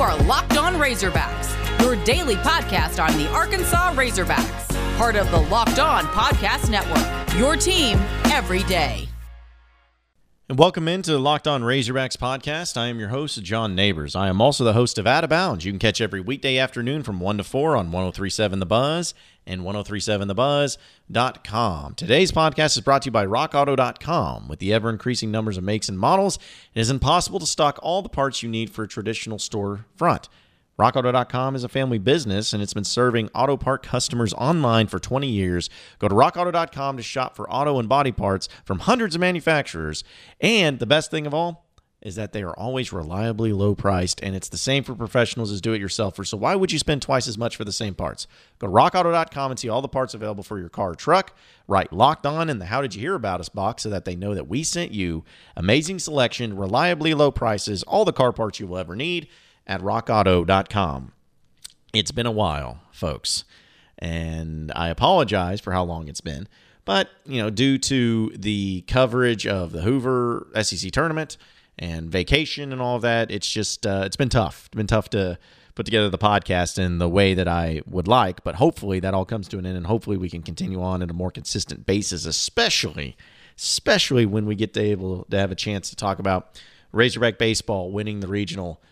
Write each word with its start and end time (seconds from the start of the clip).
are 0.00 0.16
Locked 0.22 0.56
On 0.56 0.76
Razorbacks, 0.76 1.52
your 1.82 2.02
daily 2.04 2.36
podcast 2.36 3.04
on 3.04 3.18
the 3.18 3.28
Arkansas 3.32 3.92
Razorbacks, 3.92 4.96
part 4.96 5.14
of 5.14 5.30
the 5.30 5.40
Locked 5.50 5.78
On 5.78 6.04
Podcast 6.04 6.70
Network. 6.70 7.38
Your 7.38 7.54
team 7.54 7.98
every 8.32 8.62
day. 8.62 9.09
And 10.50 10.58
welcome 10.58 10.88
into 10.88 11.12
the 11.12 11.20
Locked 11.20 11.46
On 11.46 11.62
Razorbacks 11.62 12.16
podcast. 12.16 12.76
I 12.76 12.88
am 12.88 12.98
your 12.98 13.10
host, 13.10 13.40
John 13.40 13.76
Neighbors. 13.76 14.16
I 14.16 14.26
am 14.26 14.40
also 14.40 14.64
the 14.64 14.72
host 14.72 14.98
of 14.98 15.06
Out 15.06 15.22
of 15.22 15.30
Bounds. 15.30 15.64
You 15.64 15.70
can 15.70 15.78
catch 15.78 16.00
every 16.00 16.20
weekday 16.20 16.58
afternoon 16.58 17.04
from 17.04 17.20
1 17.20 17.38
to 17.38 17.44
4 17.44 17.76
on 17.76 17.92
1037 17.92 18.58
The 18.58 18.66
Buzz 18.66 19.14
and 19.46 19.60
1037thebuzz.com. 19.60 21.94
Today's 21.94 22.32
podcast 22.32 22.76
is 22.76 22.80
brought 22.80 23.02
to 23.02 23.06
you 23.06 23.12
by 23.12 23.26
rockauto.com. 23.26 24.48
With 24.48 24.58
the 24.58 24.72
ever 24.72 24.90
increasing 24.90 25.30
numbers 25.30 25.56
of 25.56 25.62
makes 25.62 25.88
and 25.88 25.96
models, 25.96 26.40
it 26.74 26.80
is 26.80 26.90
impossible 26.90 27.38
to 27.38 27.46
stock 27.46 27.78
all 27.80 28.02
the 28.02 28.08
parts 28.08 28.42
you 28.42 28.48
need 28.48 28.70
for 28.70 28.82
a 28.82 28.88
traditional 28.88 29.38
store 29.38 29.86
front. 29.94 30.28
RockAuto.com 30.80 31.54
is 31.54 31.62
a 31.62 31.68
family 31.68 31.98
business 31.98 32.54
and 32.54 32.62
it's 32.62 32.72
been 32.72 32.84
serving 32.84 33.28
auto 33.34 33.58
part 33.58 33.82
customers 33.82 34.32
online 34.32 34.86
for 34.86 34.98
20 34.98 35.28
years. 35.28 35.68
Go 35.98 36.08
to 36.08 36.14
RockAuto.com 36.14 36.96
to 36.96 37.02
shop 37.02 37.36
for 37.36 37.50
auto 37.52 37.78
and 37.78 37.86
body 37.86 38.12
parts 38.12 38.48
from 38.64 38.78
hundreds 38.78 39.14
of 39.14 39.20
manufacturers. 39.20 40.02
And 40.40 40.78
the 40.78 40.86
best 40.86 41.10
thing 41.10 41.26
of 41.26 41.34
all 41.34 41.66
is 42.00 42.14
that 42.14 42.32
they 42.32 42.42
are 42.42 42.54
always 42.54 42.94
reliably 42.94 43.52
low 43.52 43.74
priced 43.74 44.22
and 44.22 44.34
it's 44.34 44.48
the 44.48 44.56
same 44.56 44.82
for 44.82 44.94
professionals 44.94 45.52
as 45.52 45.60
do 45.60 45.74
it 45.74 45.82
yourselfers. 45.82 46.28
So 46.28 46.38
why 46.38 46.54
would 46.54 46.72
you 46.72 46.78
spend 46.78 47.02
twice 47.02 47.28
as 47.28 47.36
much 47.36 47.56
for 47.56 47.66
the 47.66 47.72
same 47.72 47.94
parts? 47.94 48.26
Go 48.58 48.66
to 48.66 48.72
RockAuto.com 48.72 49.50
and 49.50 49.60
see 49.60 49.68
all 49.68 49.82
the 49.82 49.86
parts 49.88 50.14
available 50.14 50.42
for 50.42 50.58
your 50.58 50.70
car 50.70 50.92
or 50.92 50.94
truck. 50.94 51.36
Write 51.68 51.92
locked 51.92 52.24
on 52.24 52.48
in 52.48 52.58
the 52.58 52.64
How 52.64 52.80
Did 52.80 52.94
You 52.94 53.02
Hear 53.02 53.16
About 53.16 53.40
Us 53.40 53.50
box 53.50 53.82
so 53.82 53.90
that 53.90 54.06
they 54.06 54.16
know 54.16 54.34
that 54.34 54.48
we 54.48 54.62
sent 54.62 54.92
you. 54.92 55.24
Amazing 55.58 55.98
selection, 55.98 56.56
reliably 56.56 57.12
low 57.12 57.30
prices, 57.30 57.82
all 57.82 58.06
the 58.06 58.14
car 58.14 58.32
parts 58.32 58.58
you 58.58 58.66
will 58.66 58.78
ever 58.78 58.96
need 58.96 59.28
at 59.66 59.80
rockauto.com. 59.80 61.12
It's 61.92 62.12
been 62.12 62.26
a 62.26 62.30
while, 62.30 62.80
folks, 62.92 63.44
and 63.98 64.72
I 64.76 64.88
apologize 64.88 65.60
for 65.60 65.72
how 65.72 65.84
long 65.84 66.08
it's 66.08 66.20
been. 66.20 66.48
But, 66.84 67.08
you 67.24 67.40
know, 67.42 67.50
due 67.50 67.78
to 67.78 68.32
the 68.36 68.82
coverage 68.82 69.46
of 69.46 69.72
the 69.72 69.82
Hoover 69.82 70.46
SEC 70.62 70.90
tournament 70.92 71.36
and 71.78 72.10
vacation 72.10 72.72
and 72.72 72.80
all 72.80 72.96
of 72.96 73.02
that, 73.02 73.30
it's 73.30 73.50
just, 73.50 73.86
uh, 73.86 74.02
it's 74.04 74.16
been 74.16 74.28
tough. 74.28 74.66
It's 74.66 74.76
been 74.76 74.86
tough 74.86 75.10
to 75.10 75.38
put 75.74 75.86
together 75.86 76.10
the 76.10 76.18
podcast 76.18 76.78
in 76.78 76.98
the 76.98 77.08
way 77.08 77.34
that 77.34 77.48
I 77.48 77.82
would 77.86 78.08
like, 78.08 78.42
but 78.44 78.56
hopefully 78.56 79.00
that 79.00 79.14
all 79.14 79.24
comes 79.24 79.48
to 79.48 79.58
an 79.58 79.66
end 79.66 79.76
and 79.76 79.86
hopefully 79.86 80.16
we 80.16 80.28
can 80.28 80.42
continue 80.42 80.82
on 80.82 81.02
at 81.02 81.10
a 81.10 81.14
more 81.14 81.30
consistent 81.30 81.86
basis, 81.86 82.26
especially, 82.26 83.16
especially 83.56 84.26
when 84.26 84.46
we 84.46 84.54
get 84.54 84.74
to 84.74 84.80
able 84.80 85.24
to 85.30 85.38
have 85.38 85.52
a 85.52 85.54
chance 85.54 85.90
to 85.90 85.96
talk 85.96 86.18
about 86.18 86.60
Razorback 86.92 87.38
baseball 87.38 87.92
winning 87.92 88.20
the 88.20 88.26
regional 88.28 88.82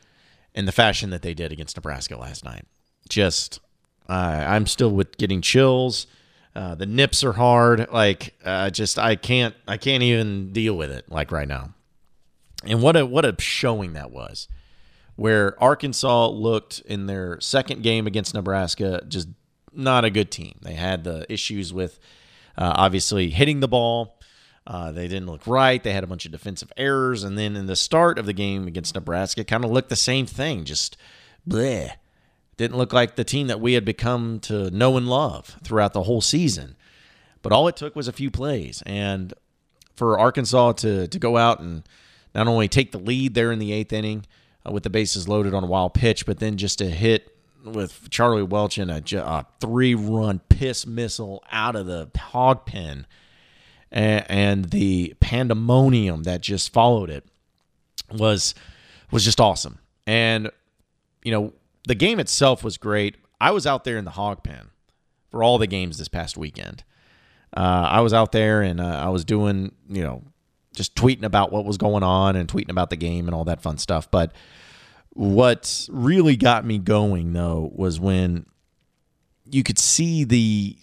in 0.59 0.64
the 0.64 0.73
fashion 0.73 1.11
that 1.11 1.23
they 1.23 1.34
did 1.34 1.53
against 1.53 1.77
Nebraska 1.77 2.19
last 2.19 2.45
night. 2.45 2.64
Just, 3.09 3.61
uh, 4.09 4.45
I'm 4.45 4.67
still 4.67 4.91
with 4.91 5.17
getting 5.17 5.41
chills. 5.41 6.09
Uh, 6.56 6.75
the 6.75 6.84
nips 6.84 7.23
are 7.23 7.34
hard. 7.34 7.87
Like, 7.92 8.34
uh, 8.45 8.69
just 8.70 8.98
I 8.98 9.14
can't, 9.14 9.55
I 9.69 9.77
can't 9.77 10.03
even 10.03 10.53
deal 10.53 10.77
with 10.77 10.91
it. 10.91 11.09
Like 11.09 11.31
right 11.31 11.47
now. 11.47 11.75
And 12.64 12.83
what 12.83 12.97
a 12.97 13.06
what 13.06 13.25
a 13.25 13.36
showing 13.39 13.92
that 13.92 14.11
was, 14.11 14.48
where 15.14 15.55
Arkansas 15.62 16.31
looked 16.31 16.81
in 16.81 17.06
their 17.06 17.41
second 17.41 17.84
game 17.84 18.09
against 18.09 18.34
Nebraska 18.34 19.05
just 19.06 19.29
not 19.73 20.05
a 20.05 20.11
good 20.11 20.33
team. 20.33 20.59
They 20.62 20.75
had 20.75 21.05
the 21.05 21.25
issues 21.33 21.73
with 21.73 22.01
uh, 22.56 22.73
obviously 22.75 23.31
hitting 23.31 23.61
the 23.61 23.69
ball. 23.69 24.17
Uh, 24.69 24.92
they 24.92 25.08
didn't 25.08 25.27
look 25.27 25.47
right. 25.47 25.83
They 25.83 25.94
had 25.94 26.05
a 26.05 26.06
bunch 26.06 26.27
of 26.27 26.33
defensive 26.33 26.70
errors. 26.77 27.24
And 27.24 27.38
then 27.38 27.56
in 27.56 27.64
the 27.64 27.74
start 27.74 28.19
of 28.19 28.27
the 28.27 28.34
game 28.34 28.69
against 28.69 28.94
Nebraska, 28.94 29.42
kind 29.42 29.64
of 29.64 29.70
looked 29.70 29.88
the 29.88 29.97
same 29.97 30.27
thing. 30.27 30.64
Just 30.64 30.98
bleh. 31.48 31.92
Didn't 32.58 32.77
look 32.77 32.92
like 32.92 33.16
the 33.16 33.24
team 33.24 33.46
that 33.46 33.61
we 33.61 33.72
had 33.72 33.86
become 33.86 34.41
to 34.41 34.70
know 34.70 34.98
and 34.98 35.08
love 35.08 35.56
throughout 35.64 35.95
the 35.95 36.02
whole 36.02 36.20
season. 36.20 36.77
But 37.40 37.52
all 37.52 37.67
it 37.67 37.77
took 37.77 37.96
was 37.96 38.08
a 38.08 38.12
few 38.12 38.30
plays. 38.30 38.83
And 38.84 39.33
for 39.96 40.18
Arkansas 40.18 40.73
to, 40.73 41.08
to 41.08 41.18
go 41.18 41.39
out 41.39 41.61
and 41.61 41.83
not 42.34 42.46
only 42.46 42.68
take 42.68 42.92
the 42.92 42.98
lead 42.98 43.33
there 43.33 43.51
in 43.51 43.61
the 43.61 43.73
eighth 43.73 43.92
inning 43.95 44.27
uh, 44.67 44.73
with 44.73 44.83
the 44.83 44.90
bases 44.90 45.27
loaded 45.27 45.55
on 45.55 45.64
a 45.64 45.67
wild 45.67 45.95
pitch, 45.95 46.27
but 46.27 46.40
then 46.40 46.58
just 46.58 46.77
to 46.78 46.90
hit 46.90 47.34
with 47.64 48.11
Charlie 48.11 48.42
Welch 48.42 48.77
in 48.77 48.90
a, 48.90 49.02
a 49.17 49.46
three 49.61 49.95
run 49.95 50.40
piss 50.51 50.86
missile 50.86 51.42
out 51.51 51.74
of 51.74 51.86
the 51.86 52.11
hog 52.18 52.67
pen 52.67 53.07
and, 53.91 54.67
the 54.71 55.15
pandemonium 55.21 56.25
that 56.25 56.41
just 56.41 56.73
followed 56.73 57.11
it 57.11 57.25
was 58.13 58.55
was 59.11 59.25
just 59.25 59.41
awesome. 59.41 59.79
And 60.07 60.51
you 61.25 61.33
know, 61.33 61.53
the 61.87 61.95
game 61.95 62.21
itself 62.21 62.63
was 62.63 62.77
great. 62.77 63.17
I 63.41 63.51
was 63.51 63.67
out 63.67 63.85
there 63.85 63.97
in 63.97 64.05
the 64.05 64.11
hog 64.13 64.43
pen 64.43 64.71
for 65.31 65.43
all 65.43 65.59
the 65.59 65.67
games 65.67 65.99
this 65.99 66.09
past 66.09 66.37
weekend. 66.37 66.85
Uh, 67.57 67.89
I 67.91 68.01
was 68.01 68.13
out 68.13 68.33
there 68.33 68.63
and 68.63 68.81
uh, 68.81 68.85
I 68.85 69.09
was 69.09 69.25
doing, 69.25 69.73
you 69.89 70.03
know, 70.03 70.23
just 70.75 70.95
tweeting 70.95 71.25
about 71.25 71.51
what 71.51 71.65
was 71.65 71.77
going 71.77 72.03
on 72.03 72.37
and 72.37 72.49
tweeting 72.49 72.70
about 72.70 72.91
the 72.91 72.97
game 72.97 73.27
and 73.27 73.35
all 73.35 73.45
that 73.45 73.63
fun 73.63 73.79
stuff. 73.79 74.11
But 74.11 74.33
what 75.11 75.89
really 75.91 76.37
got 76.37 76.65
me 76.65 76.79
going 76.79 77.33
though 77.33 77.73
was 77.75 77.99
when 77.99 78.47
you 79.45 79.63
could 79.63 79.79
see 79.79 80.25
the 80.25 80.77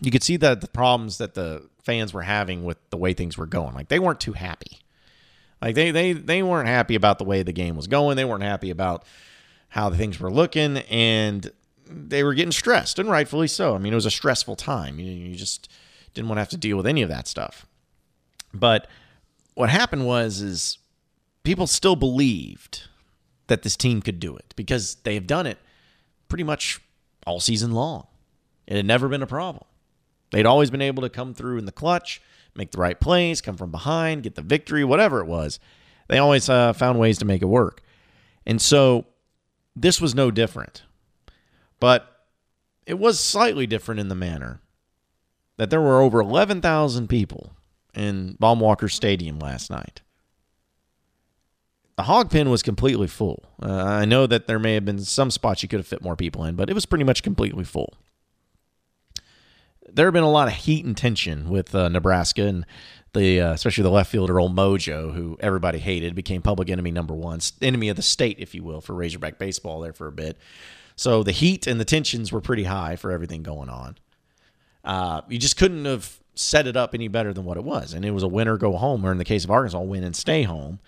you 0.00 0.10
could 0.10 0.22
see 0.22 0.36
that 0.38 0.60
the 0.60 0.68
problems 0.68 1.18
that 1.18 1.34
the 1.34 1.68
fans 1.84 2.12
were 2.12 2.22
having 2.22 2.64
with 2.64 2.78
the 2.90 2.96
way 2.96 3.12
things 3.12 3.36
were 3.36 3.46
going. 3.46 3.74
Like 3.74 3.88
they 3.88 3.98
weren't 3.98 4.20
too 4.20 4.32
happy. 4.32 4.78
Like 5.60 5.74
they 5.74 5.90
they 5.90 6.12
they 6.12 6.42
weren't 6.42 6.68
happy 6.68 6.94
about 6.94 7.18
the 7.18 7.24
way 7.24 7.42
the 7.42 7.52
game 7.52 7.76
was 7.76 7.86
going. 7.86 8.16
They 8.16 8.24
weren't 8.24 8.42
happy 8.42 8.70
about 8.70 9.04
how 9.68 9.90
things 9.90 10.18
were 10.18 10.30
looking, 10.30 10.78
and 10.78 11.50
they 11.86 12.22
were 12.22 12.34
getting 12.34 12.52
stressed, 12.52 12.98
and 12.98 13.10
rightfully 13.10 13.48
so. 13.48 13.74
I 13.74 13.78
mean, 13.78 13.92
it 13.92 13.96
was 13.96 14.06
a 14.06 14.10
stressful 14.10 14.56
time. 14.56 14.98
You, 14.98 15.10
you 15.10 15.34
just 15.34 15.70
didn't 16.14 16.28
want 16.28 16.38
to 16.38 16.42
have 16.42 16.48
to 16.50 16.56
deal 16.56 16.76
with 16.76 16.86
any 16.86 17.02
of 17.02 17.08
that 17.08 17.28
stuff. 17.28 17.66
But 18.52 18.88
what 19.54 19.70
happened 19.70 20.06
was 20.06 20.40
is 20.40 20.78
people 21.42 21.66
still 21.66 21.96
believed 21.96 22.84
that 23.46 23.62
this 23.62 23.76
team 23.76 24.00
could 24.00 24.20
do 24.20 24.36
it 24.36 24.54
because 24.56 24.96
they 25.02 25.14
have 25.14 25.26
done 25.26 25.46
it 25.46 25.58
pretty 26.28 26.44
much 26.44 26.80
all 27.26 27.40
season 27.40 27.72
long. 27.72 28.06
It 28.66 28.76
had 28.76 28.86
never 28.86 29.08
been 29.08 29.22
a 29.22 29.26
problem. 29.26 29.64
They'd 30.30 30.46
always 30.46 30.70
been 30.70 30.82
able 30.82 31.02
to 31.02 31.08
come 31.08 31.34
through 31.34 31.58
in 31.58 31.66
the 31.66 31.72
clutch, 31.72 32.22
make 32.54 32.70
the 32.70 32.78
right 32.78 32.98
plays, 32.98 33.40
come 33.40 33.56
from 33.56 33.70
behind, 33.70 34.22
get 34.22 34.34
the 34.34 34.42
victory, 34.42 34.84
whatever 34.84 35.20
it 35.20 35.26
was. 35.26 35.58
They 36.08 36.18
always 36.18 36.48
uh, 36.48 36.72
found 36.72 36.98
ways 36.98 37.18
to 37.18 37.24
make 37.24 37.42
it 37.42 37.46
work. 37.46 37.82
And 38.46 38.60
so 38.60 39.06
this 39.76 40.00
was 40.00 40.14
no 40.14 40.30
different. 40.30 40.82
But 41.78 42.26
it 42.86 42.98
was 42.98 43.18
slightly 43.18 43.66
different 43.66 44.00
in 44.00 44.08
the 44.08 44.14
manner 44.14 44.60
that 45.56 45.70
there 45.70 45.80
were 45.80 46.00
over 46.00 46.20
11,000 46.20 47.08
people 47.08 47.52
in 47.94 48.36
Baum-Walker 48.38 48.88
Stadium 48.88 49.38
last 49.38 49.70
night. 49.70 50.00
The 51.96 52.04
hog 52.04 52.30
pen 52.30 52.48
was 52.48 52.62
completely 52.62 53.06
full. 53.06 53.44
Uh, 53.62 53.84
I 53.84 54.04
know 54.06 54.26
that 54.26 54.46
there 54.46 54.58
may 54.58 54.74
have 54.74 54.86
been 54.86 55.00
some 55.00 55.30
spots 55.30 55.62
you 55.62 55.68
could 55.68 55.80
have 55.80 55.86
fit 55.86 56.02
more 56.02 56.16
people 56.16 56.44
in, 56.44 56.56
but 56.56 56.70
it 56.70 56.72
was 56.72 56.86
pretty 56.86 57.04
much 57.04 57.22
completely 57.22 57.64
full 57.64 57.94
there 59.94 60.06
have 60.06 60.14
been 60.14 60.22
a 60.22 60.30
lot 60.30 60.48
of 60.48 60.54
heat 60.54 60.84
and 60.84 60.96
tension 60.96 61.48
with 61.48 61.74
uh, 61.74 61.88
Nebraska 61.88 62.46
and 62.46 62.66
the 63.12 63.40
uh, 63.40 63.52
especially 63.52 63.82
the 63.82 63.90
left 63.90 64.10
fielder 64.10 64.38
old 64.38 64.54
Mojo, 64.54 65.12
who 65.14 65.36
everybody 65.40 65.78
hated, 65.78 66.14
became 66.14 66.42
public 66.42 66.70
enemy 66.70 66.90
number 66.90 67.14
one, 67.14 67.40
enemy 67.60 67.88
of 67.88 67.96
the 67.96 68.02
state, 68.02 68.36
if 68.38 68.54
you 68.54 68.62
will, 68.62 68.80
for 68.80 68.94
Razorback 68.94 69.38
baseball 69.38 69.80
there 69.80 69.92
for 69.92 70.06
a 70.06 70.12
bit. 70.12 70.38
So 70.96 71.22
the 71.22 71.32
heat 71.32 71.66
and 71.66 71.80
the 71.80 71.84
tensions 71.84 72.30
were 72.30 72.40
pretty 72.40 72.64
high 72.64 72.96
for 72.96 73.10
everything 73.10 73.42
going 73.42 73.68
on. 73.68 73.96
Uh, 74.84 75.22
you 75.28 75.38
just 75.38 75.56
couldn't 75.56 75.84
have 75.84 76.20
set 76.34 76.66
it 76.66 76.76
up 76.76 76.94
any 76.94 77.08
better 77.08 77.32
than 77.32 77.44
what 77.44 77.56
it 77.56 77.64
was, 77.64 77.92
and 77.92 78.04
it 78.04 78.12
was 78.12 78.22
a 78.22 78.28
win 78.28 78.48
or 78.48 78.56
go 78.56 78.76
home, 78.76 79.04
or 79.04 79.12
in 79.12 79.18
the 79.18 79.24
case 79.24 79.44
of 79.44 79.50
Arkansas, 79.50 79.80
win 79.80 80.04
and 80.04 80.14
stay 80.14 80.42
home, 80.42 80.78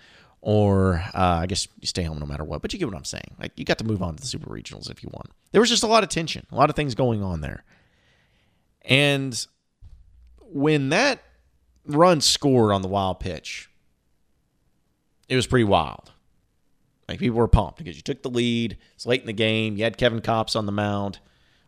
or 0.41 1.03
uh, 1.13 1.39
I 1.41 1.45
guess 1.45 1.67
you 1.79 1.87
stay 1.87 2.03
home 2.03 2.19
no 2.19 2.25
matter 2.25 2.43
what. 2.43 2.61
But 2.61 2.73
you 2.73 2.79
get 2.79 2.87
what 2.87 2.97
I'm 2.97 3.05
saying. 3.05 3.35
Like 3.39 3.51
you 3.55 3.65
got 3.65 3.79
to 3.79 3.83
move 3.83 4.01
on 4.01 4.15
to 4.15 4.21
the 4.21 4.27
super 4.27 4.49
regionals 4.49 4.89
if 4.89 5.03
you 5.03 5.09
want. 5.11 5.31
There 5.51 5.61
was 5.61 5.69
just 5.69 5.83
a 5.83 5.87
lot 5.87 6.03
of 6.03 6.09
tension, 6.09 6.45
a 6.51 6.55
lot 6.55 6.69
of 6.69 6.75
things 6.75 6.95
going 6.95 7.21
on 7.21 7.41
there. 7.41 7.63
And 8.83 9.45
when 10.41 10.89
that 10.89 11.23
run 11.85 12.21
scored 12.21 12.71
on 12.73 12.81
the 12.81 12.87
wild 12.87 13.19
pitch, 13.19 13.69
it 15.29 15.35
was 15.35 15.47
pretty 15.47 15.63
wild. 15.63 16.11
Like 17.07 17.19
people 17.19 17.37
were 17.37 17.47
pumped 17.47 17.77
because 17.77 17.95
you 17.95 18.01
took 18.01 18.21
the 18.21 18.29
lead. 18.29 18.77
It's 18.95 19.05
late 19.05 19.21
in 19.21 19.27
the 19.27 19.33
game. 19.33 19.77
You 19.77 19.83
had 19.83 19.97
Kevin 19.97 20.21
Kopps 20.21 20.55
on 20.55 20.65
the 20.65 20.71
mound. 20.71 21.19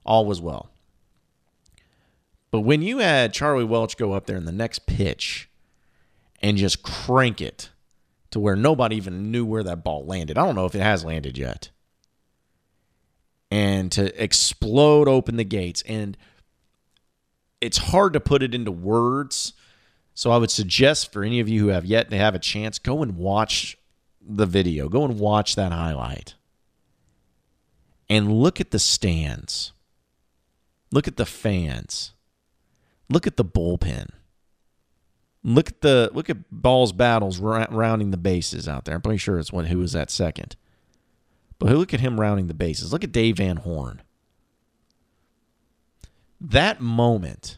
All 0.06 0.26
was 0.26 0.42
well. 0.42 0.70
But 2.52 2.62
when 2.62 2.82
you 2.82 3.00
had 3.00 3.34
Charlie 3.34 3.66
Welch 3.66 3.98
go 3.98 4.14
up 4.14 4.28
there 4.28 4.38
in 4.38 4.46
the 4.46 4.52
next 4.52 4.86
pitch 4.86 5.50
and 6.42 6.58
just 6.58 6.84
crank 6.84 7.42
it 7.42 7.70
to 8.32 8.40
where 8.40 8.56
nobody 8.56 8.96
even 8.98 9.32
knew 9.32 9.46
where 9.46 9.64
that 9.64 9.84
ball 9.84 10.06
landed. 10.06 10.38
I 10.38 10.46
don't 10.46 10.56
know 10.56 10.66
if 10.66 10.76
it 10.76 10.82
has 10.82 11.06
landed 11.06 11.38
yet. 11.38 11.70
And 13.50 13.92
to 13.94 14.22
explode 14.22 15.08
open 15.08 15.38
the 15.38 15.44
gates 15.44 15.84
and 15.88 16.18
it's 17.62 17.78
hard 17.78 18.14
to 18.14 18.20
put 18.20 18.44
it 18.44 18.54
into 18.56 18.72
words. 18.72 19.54
So 20.14 20.32
I 20.32 20.38
would 20.38 20.52
suggest 20.52 21.12
for 21.12 21.24
any 21.24 21.40
of 21.40 21.50
you 21.50 21.62
who 21.62 21.68
have 21.70 21.86
yet 21.86 22.10
to 22.12 22.18
have 22.18 22.36
a 22.36 22.40
chance, 22.40 22.80
go 22.80 23.02
and 23.04 23.18
watch 23.18 23.78
the 24.22 24.46
video. 24.46 24.90
Go 24.90 25.04
and 25.06 25.20
watch 25.20 25.56
that 25.56 25.72
highlight. 25.72 26.36
and 28.10 28.32
look 28.32 28.60
at 28.62 28.72
the 28.72 28.80
stands. 28.80 29.72
Look 30.92 31.08
at 31.08 31.18
the 31.18 31.26
fans. 31.26 32.14
Look 33.10 33.28
at 33.28 33.38
the 33.38 33.46
bullpen. 33.46 34.10
Look 35.44 35.70
at 35.70 35.82
the 35.82 36.10
look 36.14 36.30
at 36.30 36.38
balls 36.52 36.92
battles 36.92 37.40
rounding 37.40 38.12
the 38.12 38.18
bases 38.18 38.68
out 38.68 38.86
there. 38.86 38.96
I'm 38.96 39.02
pretty 39.02 39.18
sure 39.20 39.38
it's 39.38 39.54
one 39.54 39.66
who 39.66 39.80
was 39.80 39.96
at 39.96 40.10
second. 40.10 40.56
But 41.60 41.72
look 41.72 41.94
at 41.94 42.00
him 42.00 42.20
rounding 42.20 42.48
the 42.48 42.54
bases. 42.54 42.92
Look 42.92 43.04
at 43.04 43.12
Dave 43.12 43.38
Van 43.38 43.58
Horn. 43.58 44.02
That 46.40 46.82
moment 46.82 47.58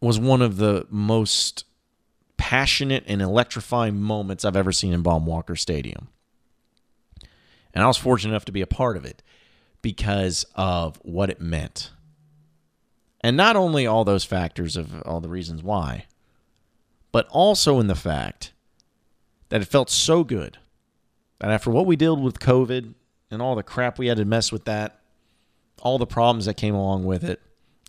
was 0.00 0.18
one 0.18 0.42
of 0.42 0.58
the 0.58 0.86
most 0.90 1.64
passionate 2.36 3.04
and 3.06 3.22
electrifying 3.22 4.00
moments 4.00 4.44
I've 4.44 4.56
ever 4.56 4.72
seen 4.72 4.92
in 4.92 5.02
Baum 5.02 5.24
Walker 5.24 5.56
Stadium. 5.56 6.08
And 7.72 7.82
I 7.82 7.86
was 7.86 7.96
fortunate 7.96 8.32
enough 8.32 8.44
to 8.44 8.52
be 8.52 8.60
a 8.60 8.66
part 8.66 8.96
of 8.96 9.04
it 9.04 9.22
because 9.82 10.44
of 10.54 10.98
what 11.02 11.30
it 11.30 11.40
meant. 11.40 11.90
And 13.22 13.36
not 13.36 13.56
only 13.56 13.86
all 13.86 14.04
those 14.04 14.24
factors 14.24 14.76
of 14.76 15.02
all 15.02 15.20
the 15.20 15.28
reasons 15.28 15.62
why, 15.62 16.06
but 17.10 17.26
also 17.28 17.80
in 17.80 17.86
the 17.86 17.94
fact 17.94 18.52
that 19.48 19.62
it 19.62 19.66
felt 19.66 19.88
so 19.88 20.24
good 20.24 20.58
that 21.38 21.50
after 21.50 21.70
what 21.70 21.86
we 21.86 21.96
dealt 21.96 22.20
with 22.20 22.38
COVID 22.38 22.94
and 23.30 23.42
all 23.42 23.54
the 23.54 23.62
crap 23.62 23.98
we 23.98 24.08
had 24.08 24.18
to 24.18 24.24
mess 24.24 24.52
with 24.52 24.66
that, 24.66 25.00
all 25.84 25.98
the 25.98 26.06
problems 26.06 26.46
that 26.46 26.56
came 26.56 26.74
along 26.74 27.04
with 27.04 27.22
it, 27.22 27.40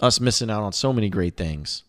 us 0.02 0.20
missing 0.20 0.52
out 0.52 0.62
on 0.62 0.74
so 0.74 0.94
many 0.94 1.10
great 1.10 1.36
things, 1.36 1.84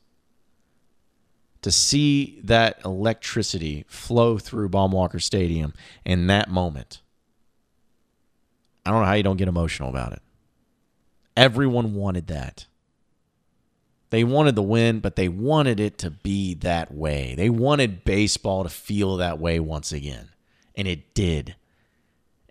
to 1.63 1.71
see 1.73 2.41
that 2.45 2.81
electricity 2.85 3.85
flow 3.89 4.39
through 4.39 4.69
Baum-Walker 4.69 5.19
Stadium 5.19 5.75
in 6.05 6.29
that 6.29 6.49
moment, 6.49 7.03
I 8.85 8.91
don't 8.91 9.01
know 9.01 9.07
how 9.07 9.15
you 9.15 9.25
don't 9.25 9.37
get 9.37 9.49
emotional 9.49 9.91
about 9.91 10.13
it. 10.13 10.23
Everyone 11.37 11.95
wanted 11.95 12.29
that. 12.29 12.67
They 14.11 14.23
wanted 14.23 14.55
the 14.55 14.63
win, 14.63 15.01
but 15.01 15.17
they 15.17 15.29
wanted 15.29 15.81
it 15.81 15.99
to 15.99 16.11
be 16.11 16.55
that 16.55 16.95
way. 16.95 17.35
They 17.37 17.51
wanted 17.51 18.05
baseball 18.05 18.63
to 18.63 18.69
feel 18.69 19.17
that 19.17 19.41
way 19.41 19.59
once 19.59 19.93
again. 19.93 20.29
And 20.77 20.87
it 20.87 21.13
did. 21.15 21.57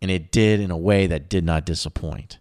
And 0.02 0.12
it 0.12 0.30
did 0.30 0.60
in 0.60 0.72
a 0.72 0.78
way 0.78 1.08
that 1.08 1.30
did 1.30 1.46
not 1.46 1.66
disappoint. 1.66 2.40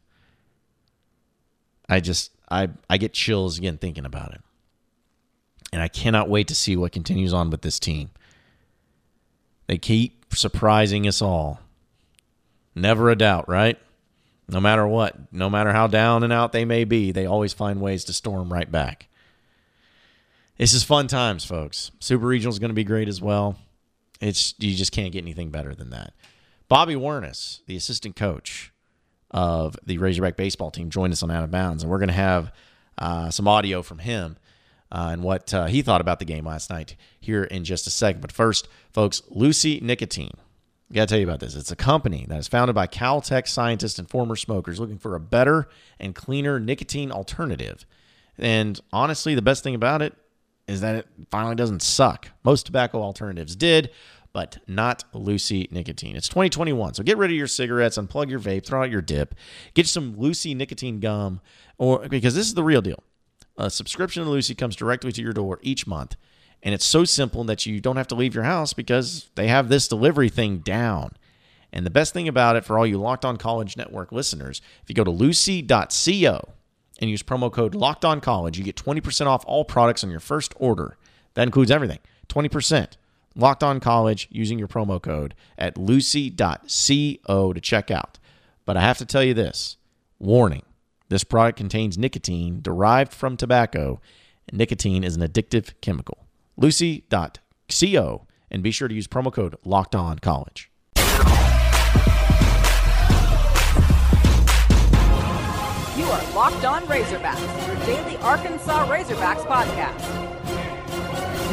I 1.89 2.01
just 2.01 2.33
I 2.51 2.69
I 2.89 2.97
get 2.97 3.13
chills 3.13 3.59
again 3.59 3.79
thinking 3.79 4.05
about 4.05 4.33
it. 4.35 4.41
And 5.73 5.83
I 5.83 5.89
cannot 5.89 6.29
wait 6.29 6.49
to 6.49 6.55
see 6.55 6.77
what 6.77 6.93
continues 6.93 7.33
on 7.33 7.51
with 7.51 7.63
this 7.63 7.81
team. 7.81 8.11
They 9.67 9.79
keep 9.79 10.35
surprising 10.35 11.07
us 11.07 11.21
all. 11.21 11.61
Never 12.75 13.11
a 13.11 13.17
doubt, 13.17 13.49
right? 13.49 13.79
No 14.49 14.61
matter 14.61 14.87
what, 14.87 15.33
no 15.33 15.49
matter 15.49 15.73
how 15.73 15.87
down 15.87 16.23
and 16.23 16.33
out 16.33 16.53
they 16.53 16.65
may 16.65 16.85
be, 16.85 17.13
they 17.13 17.27
always 17.27 17.53
find 17.53 17.81
ways 17.81 18.05
to 18.05 18.13
storm 18.13 18.53
right 18.53 18.71
back. 18.71 19.09
This 20.59 20.75
is 20.75 20.85
fun 20.85 21.09
times, 21.09 21.45
folks. 21.45 21.91
Super 21.99 22.27
Regional 22.27 22.53
is 22.53 22.59
going 22.59 22.71
to 22.71 22.75
be 22.75 22.85
great 22.85 23.09
as 23.09 23.21
well. 23.21 23.57
It's 24.21 24.55
you 24.59 24.75
just 24.75 24.93
can't 24.93 25.13
get 25.13 25.23
anything 25.23 25.51
better 25.51 25.75
than 25.75 25.91
that. 25.91 26.13
Bobby 26.69 26.95
Wernes, 26.95 27.61
the 27.67 27.77
assistant 27.77 28.17
coach 28.17 28.73
of 29.35 29.77
the 29.85 29.99
Razorback 29.99 30.37
baseball 30.37 30.71
team, 30.71 30.89
joined 30.89 31.13
us 31.13 31.23
on 31.23 31.31
Out 31.31 31.45
of 31.45 31.51
Bounds, 31.51 31.83
and 31.83 31.91
we're 31.91 31.99
going 31.99 32.09
to 32.09 32.15
have 32.15 32.53
uh, 32.97 33.29
some 33.31 33.49
audio 33.49 33.83
from 33.83 33.99
him 33.99 34.37
uh, 34.93 35.09
and 35.11 35.25
what 35.25 35.53
uh, 35.53 35.67
he 35.67 35.83
thought 35.83 36.01
about 36.01 36.21
the 36.21 36.25
game 36.25 36.47
last 36.47 36.71
night 36.71 36.95
here 37.21 37.43
in 37.45 37.65
just 37.65 37.87
a 37.89 37.91
second. 37.91 38.21
But 38.21 38.31
first, 38.33 38.69
folks, 38.93 39.23
Lucy 39.29 39.81
Nicotine. 39.81 40.31
I 40.91 40.95
got 40.95 41.09
to 41.09 41.13
tell 41.13 41.19
you 41.19 41.27
about 41.27 41.41
this. 41.41 41.57
It's 41.57 41.73
a 41.73 41.77
company 41.77 42.27
that 42.29 42.39
is 42.39 42.47
founded 42.47 42.77
by 42.77 42.87
Caltech 42.87 43.49
scientists 43.49 43.99
and 43.99 44.09
former 44.09 44.37
smokers 44.37 44.79
looking 44.79 44.99
for 44.99 45.17
a 45.17 45.21
better 45.21 45.69
and 45.99 46.15
cleaner 46.15 46.61
nicotine 46.61 47.11
alternative. 47.11 47.85
And 48.39 48.81
honestly, 48.93 49.35
the 49.35 49.43
best 49.43 49.65
thing 49.65 49.75
about 49.75 50.01
it 50.01 50.15
is 50.69 50.81
that 50.83 50.95
it 50.95 51.09
finally 51.31 51.57
doesn't 51.57 51.83
suck. 51.83 52.29
Most 52.45 52.67
tobacco 52.67 53.03
alternatives 53.03 53.57
did, 53.57 53.91
but 54.35 54.59
not 54.67 55.05
Lucy 55.15 55.69
nicotine. 55.71 56.17
It's 56.17 56.29
2021, 56.29 56.95
so 56.95 57.05
get 57.05 57.17
rid 57.17 57.31
of 57.31 57.37
your 57.37 57.47
cigarettes, 57.47 57.97
unplug 57.97 58.29
your 58.29 58.41
vape, 58.41 58.67
throw 58.67 58.83
out 58.83 58.91
your 58.91 59.01
dip, 59.01 59.35
get 59.75 59.87
some 59.87 60.19
Lucy 60.19 60.55
nicotine 60.55 60.99
gum, 60.99 61.41
or 61.79 62.09
because 62.09 62.35
this 62.35 62.49
is 62.49 62.55
the 62.55 62.65
real 62.65 62.83
deal. 62.83 63.03
A 63.57 63.71
subscription 63.71 64.25
to 64.25 64.29
Lucy 64.29 64.57
comes 64.57 64.75
directly 64.75 65.13
to 65.13 65.23
your 65.23 65.33
door 65.33 65.61
each 65.63 65.87
month, 65.87 66.17
and 66.65 66.75
it's 66.75 66.85
so 66.85 67.05
simple 67.05 67.45
that 67.45 67.65
you 67.65 67.81
don't 67.81 67.97
have 67.97 68.09
to 68.09 68.17
leave 68.17 68.35
your 68.35 68.43
house 68.43 68.73
because 68.73 69.31
they 69.37 69.47
have 69.47 69.69
this 69.69 69.87
delivery 69.87 70.29
thing 70.29 70.59
down. 70.59 71.13
And 71.73 71.87
the 71.87 71.91
best 71.91 72.13
thing 72.13 72.27
about 72.27 72.57
it 72.57 72.65
for 72.65 72.77
all 72.77 72.87
you 72.87 72.99
Locked 72.99 73.25
On 73.25 73.37
College 73.37 73.77
Network 73.77 74.11
listeners, 74.11 74.61
if 74.83 74.89
you 74.89 74.97
go 74.97 75.05
to 75.05 75.11
lucy.co 75.13 76.49
and 76.99 77.11
use 77.11 77.23
promo 77.23 77.53
code 77.53 77.77
Locked 77.77 78.05
On 78.05 78.21
College, 78.21 78.59
you 78.59 78.65
get 78.65 78.77
20% 78.77 79.27
off 79.27 79.45
all 79.47 79.65
products 79.65 80.03
on 80.03 80.11
your 80.11 80.21
first 80.21 80.55
order. 80.57 80.97
That 81.35 81.45
includes 81.45 81.71
everything 81.71 82.01
20%. 82.29 82.97
Locked 83.37 83.65
On 83.65 83.81
College 83.81 84.29
using 84.31 84.59
your 84.59 84.69
promo 84.69 85.03
code 85.03 85.35
at 85.59 85.77
lucy.co 85.77 87.53
to 87.53 87.61
check 87.61 87.91
out. 87.91 88.19
But 88.65 88.77
I 88.77 88.81
have 88.81 88.99
to 88.99 89.07
tell 89.07 89.25
you 89.25 89.35
this 89.35 89.77
warning 90.19 90.63
this 91.09 91.25
product 91.25 91.59
contains 91.59 91.99
nicotine 91.99 92.61
derived 92.63 93.13
from 93.13 93.37
tobacco, 93.37 94.01
and 94.49 94.59
nicotine 94.59 95.05
is 95.05 95.17
an 95.17 95.23
addictive 95.23 95.73
chemical. 95.81 96.27
Lucy.co, 96.57 98.27
and 98.51 98.63
be 98.63 98.71
sure 98.71 98.89
to 98.89 98.95
use 98.95 99.07
promo 99.07 99.33
code 99.33 99.57
Locked 99.65 99.95
On 99.95 100.19
College. 100.19 100.71
You 105.97 106.05
are 106.07 106.35
Locked 106.35 106.65
On 106.65 106.83
Razorbacks, 106.87 107.67
your 107.67 107.77
daily 107.87 108.17
Arkansas 108.19 108.87
Razorbacks 108.89 109.45
podcast. 109.47 110.24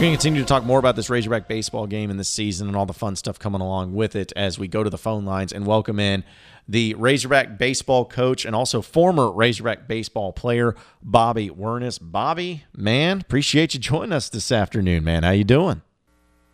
We're 0.02 0.08
going 0.08 0.18
to 0.18 0.24
continue 0.24 0.42
to 0.42 0.48
talk 0.48 0.64
more 0.64 0.80
about 0.80 0.96
this 0.96 1.12
Razorback 1.12 1.48
baseball 1.48 1.86
game 1.86 2.10
in 2.10 2.18
this 2.18 2.28
season 2.28 2.68
and 2.68 2.76
all 2.76 2.88
the 2.88 2.92
fun 2.92 3.16
stuff 3.16 3.38
coming 3.38 3.62
along 3.62 3.94
with 3.94 4.16
it 4.16 4.34
as 4.36 4.58
we 4.58 4.68
go 4.68 4.84
to 4.84 4.90
the 4.90 4.98
phone 4.98 5.26
lines 5.26 5.54
and 5.54 5.68
welcome 5.68 6.00
in 6.00 6.24
the 6.68 6.96
Razorback 6.96 7.60
baseball 7.60 8.06
coach 8.06 8.44
and 8.44 8.56
also 8.56 8.82
former 8.82 9.32
Razorback 9.32 9.88
baseball 9.88 10.34
player, 10.34 10.76
Bobby 11.04 11.52
Wernes. 11.52 12.00
Bobby, 12.02 12.64
man, 12.76 13.22
appreciate 13.22 13.76
you 13.76 13.80
joining 13.80 14.12
us 14.12 14.28
this 14.28 14.52
afternoon, 14.52 15.04
man. 15.04 15.22
How 15.22 15.34
you 15.34 15.44
doing? 15.44 15.84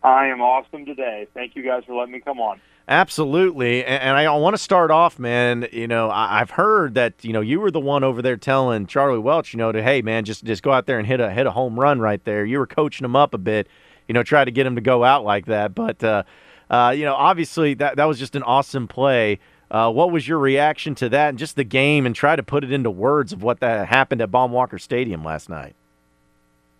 I 0.02 0.26
am 0.26 0.42
awesome 0.42 0.84
today. 0.84 1.26
Thank 1.32 1.56
you 1.56 1.62
guys 1.62 1.84
for 1.86 1.94
letting 1.94 2.12
me 2.12 2.20
come 2.20 2.40
on. 2.40 2.60
Absolutely, 2.88 3.84
and, 3.84 4.16
I 4.16 4.34
want 4.36 4.54
to 4.54 4.62
start 4.62 4.90
off, 4.90 5.18
man. 5.18 5.68
You 5.72 5.86
know, 5.86 6.10
I, 6.10 6.38
have 6.38 6.52
heard 6.52 6.94
that 6.94 7.22
you 7.22 7.34
know 7.34 7.42
you 7.42 7.60
were 7.60 7.70
the 7.70 7.78
one 7.78 8.02
over 8.02 8.22
there 8.22 8.38
telling 8.38 8.86
Charlie 8.86 9.18
Welch, 9.18 9.52
you 9.52 9.58
know, 9.58 9.70
to 9.70 9.82
hey, 9.82 10.00
man, 10.00 10.24
just 10.24 10.42
just 10.42 10.62
go 10.62 10.72
out 10.72 10.86
there 10.86 10.98
and 10.98 11.06
hit 11.06 11.20
a 11.20 11.30
hit 11.30 11.46
a 11.46 11.50
home 11.50 11.78
run 11.78 12.00
right 12.00 12.24
there. 12.24 12.46
You 12.46 12.58
were 12.58 12.66
coaching 12.66 13.04
him 13.04 13.14
up 13.14 13.34
a 13.34 13.38
bit, 13.38 13.68
you 14.08 14.14
know, 14.14 14.22
try 14.22 14.42
to 14.42 14.50
get 14.50 14.66
him 14.66 14.74
to 14.76 14.80
go 14.80 15.04
out 15.04 15.22
like 15.22 15.44
that. 15.46 15.74
But 15.74 16.02
uh, 16.02 16.22
uh, 16.70 16.94
you 16.96 17.04
know, 17.04 17.14
obviously 17.14 17.74
that 17.74 17.96
that 17.96 18.06
was 18.06 18.18
just 18.18 18.34
an 18.34 18.42
awesome 18.42 18.88
play. 18.88 19.38
Uh, 19.70 19.92
what 19.92 20.10
was 20.10 20.26
your 20.26 20.38
reaction 20.38 20.94
to 20.94 21.10
that 21.10 21.28
and 21.28 21.38
just 21.38 21.56
the 21.56 21.64
game, 21.64 22.06
and 22.06 22.14
try 22.14 22.36
to 22.36 22.42
put 22.42 22.64
it 22.64 22.72
into 22.72 22.90
words 22.90 23.34
of 23.34 23.42
what 23.42 23.60
that 23.60 23.86
happened 23.86 24.22
at 24.22 24.30
Baum-Walker 24.30 24.78
Stadium 24.78 25.22
last 25.22 25.50
night? 25.50 25.74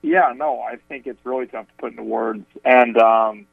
Yeah, 0.00 0.32
no, 0.34 0.60
I 0.60 0.76
think 0.88 1.06
it's 1.06 1.20
really 1.26 1.48
tough 1.48 1.66
to 1.66 1.72
put 1.76 1.90
into 1.90 2.02
words, 2.02 2.46
and. 2.64 2.96
Um, 2.96 3.46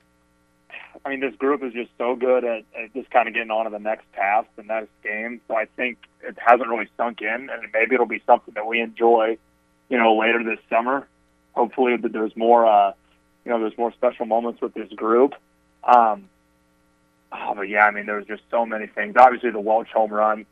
I 1.05 1.09
mean, 1.09 1.19
this 1.19 1.35
group 1.35 1.63
is 1.63 1.73
just 1.73 1.91
so 1.97 2.15
good 2.15 2.43
at, 2.43 2.63
at 2.77 2.93
just 2.93 3.09
kind 3.11 3.27
of 3.27 3.33
getting 3.33 3.51
on 3.51 3.65
to 3.65 3.71
the 3.71 3.79
next 3.79 4.05
task, 4.13 4.47
the 4.55 4.63
next 4.63 4.89
game. 5.03 5.41
So 5.47 5.55
I 5.55 5.65
think 5.75 5.97
it 6.23 6.37
hasn't 6.43 6.67
really 6.67 6.87
sunk 6.97 7.21
in, 7.21 7.49
and 7.49 7.67
maybe 7.73 7.95
it'll 7.95 8.05
be 8.05 8.23
something 8.25 8.53
that 8.55 8.65
we 8.65 8.79
enjoy, 8.79 9.37
you 9.89 9.97
know, 9.97 10.15
later 10.15 10.43
this 10.43 10.59
summer. 10.69 11.07
Hopefully, 11.53 11.95
that 11.97 12.11
there's 12.11 12.35
more, 12.35 12.65
uh, 12.65 12.93
you 13.45 13.51
know, 13.51 13.59
there's 13.59 13.77
more 13.77 13.93
special 13.93 14.25
moments 14.25 14.61
with 14.61 14.73
this 14.73 14.91
group. 14.93 15.33
Um, 15.83 16.27
oh, 17.31 17.53
but 17.55 17.69
yeah, 17.69 17.85
I 17.85 17.91
mean, 17.91 18.05
there's 18.05 18.25
just 18.25 18.43
so 18.49 18.65
many 18.65 18.87
things. 18.87 19.15
Obviously, 19.17 19.51
the 19.51 19.59
Welch 19.59 19.89
home 19.89 20.11
run 20.11 20.45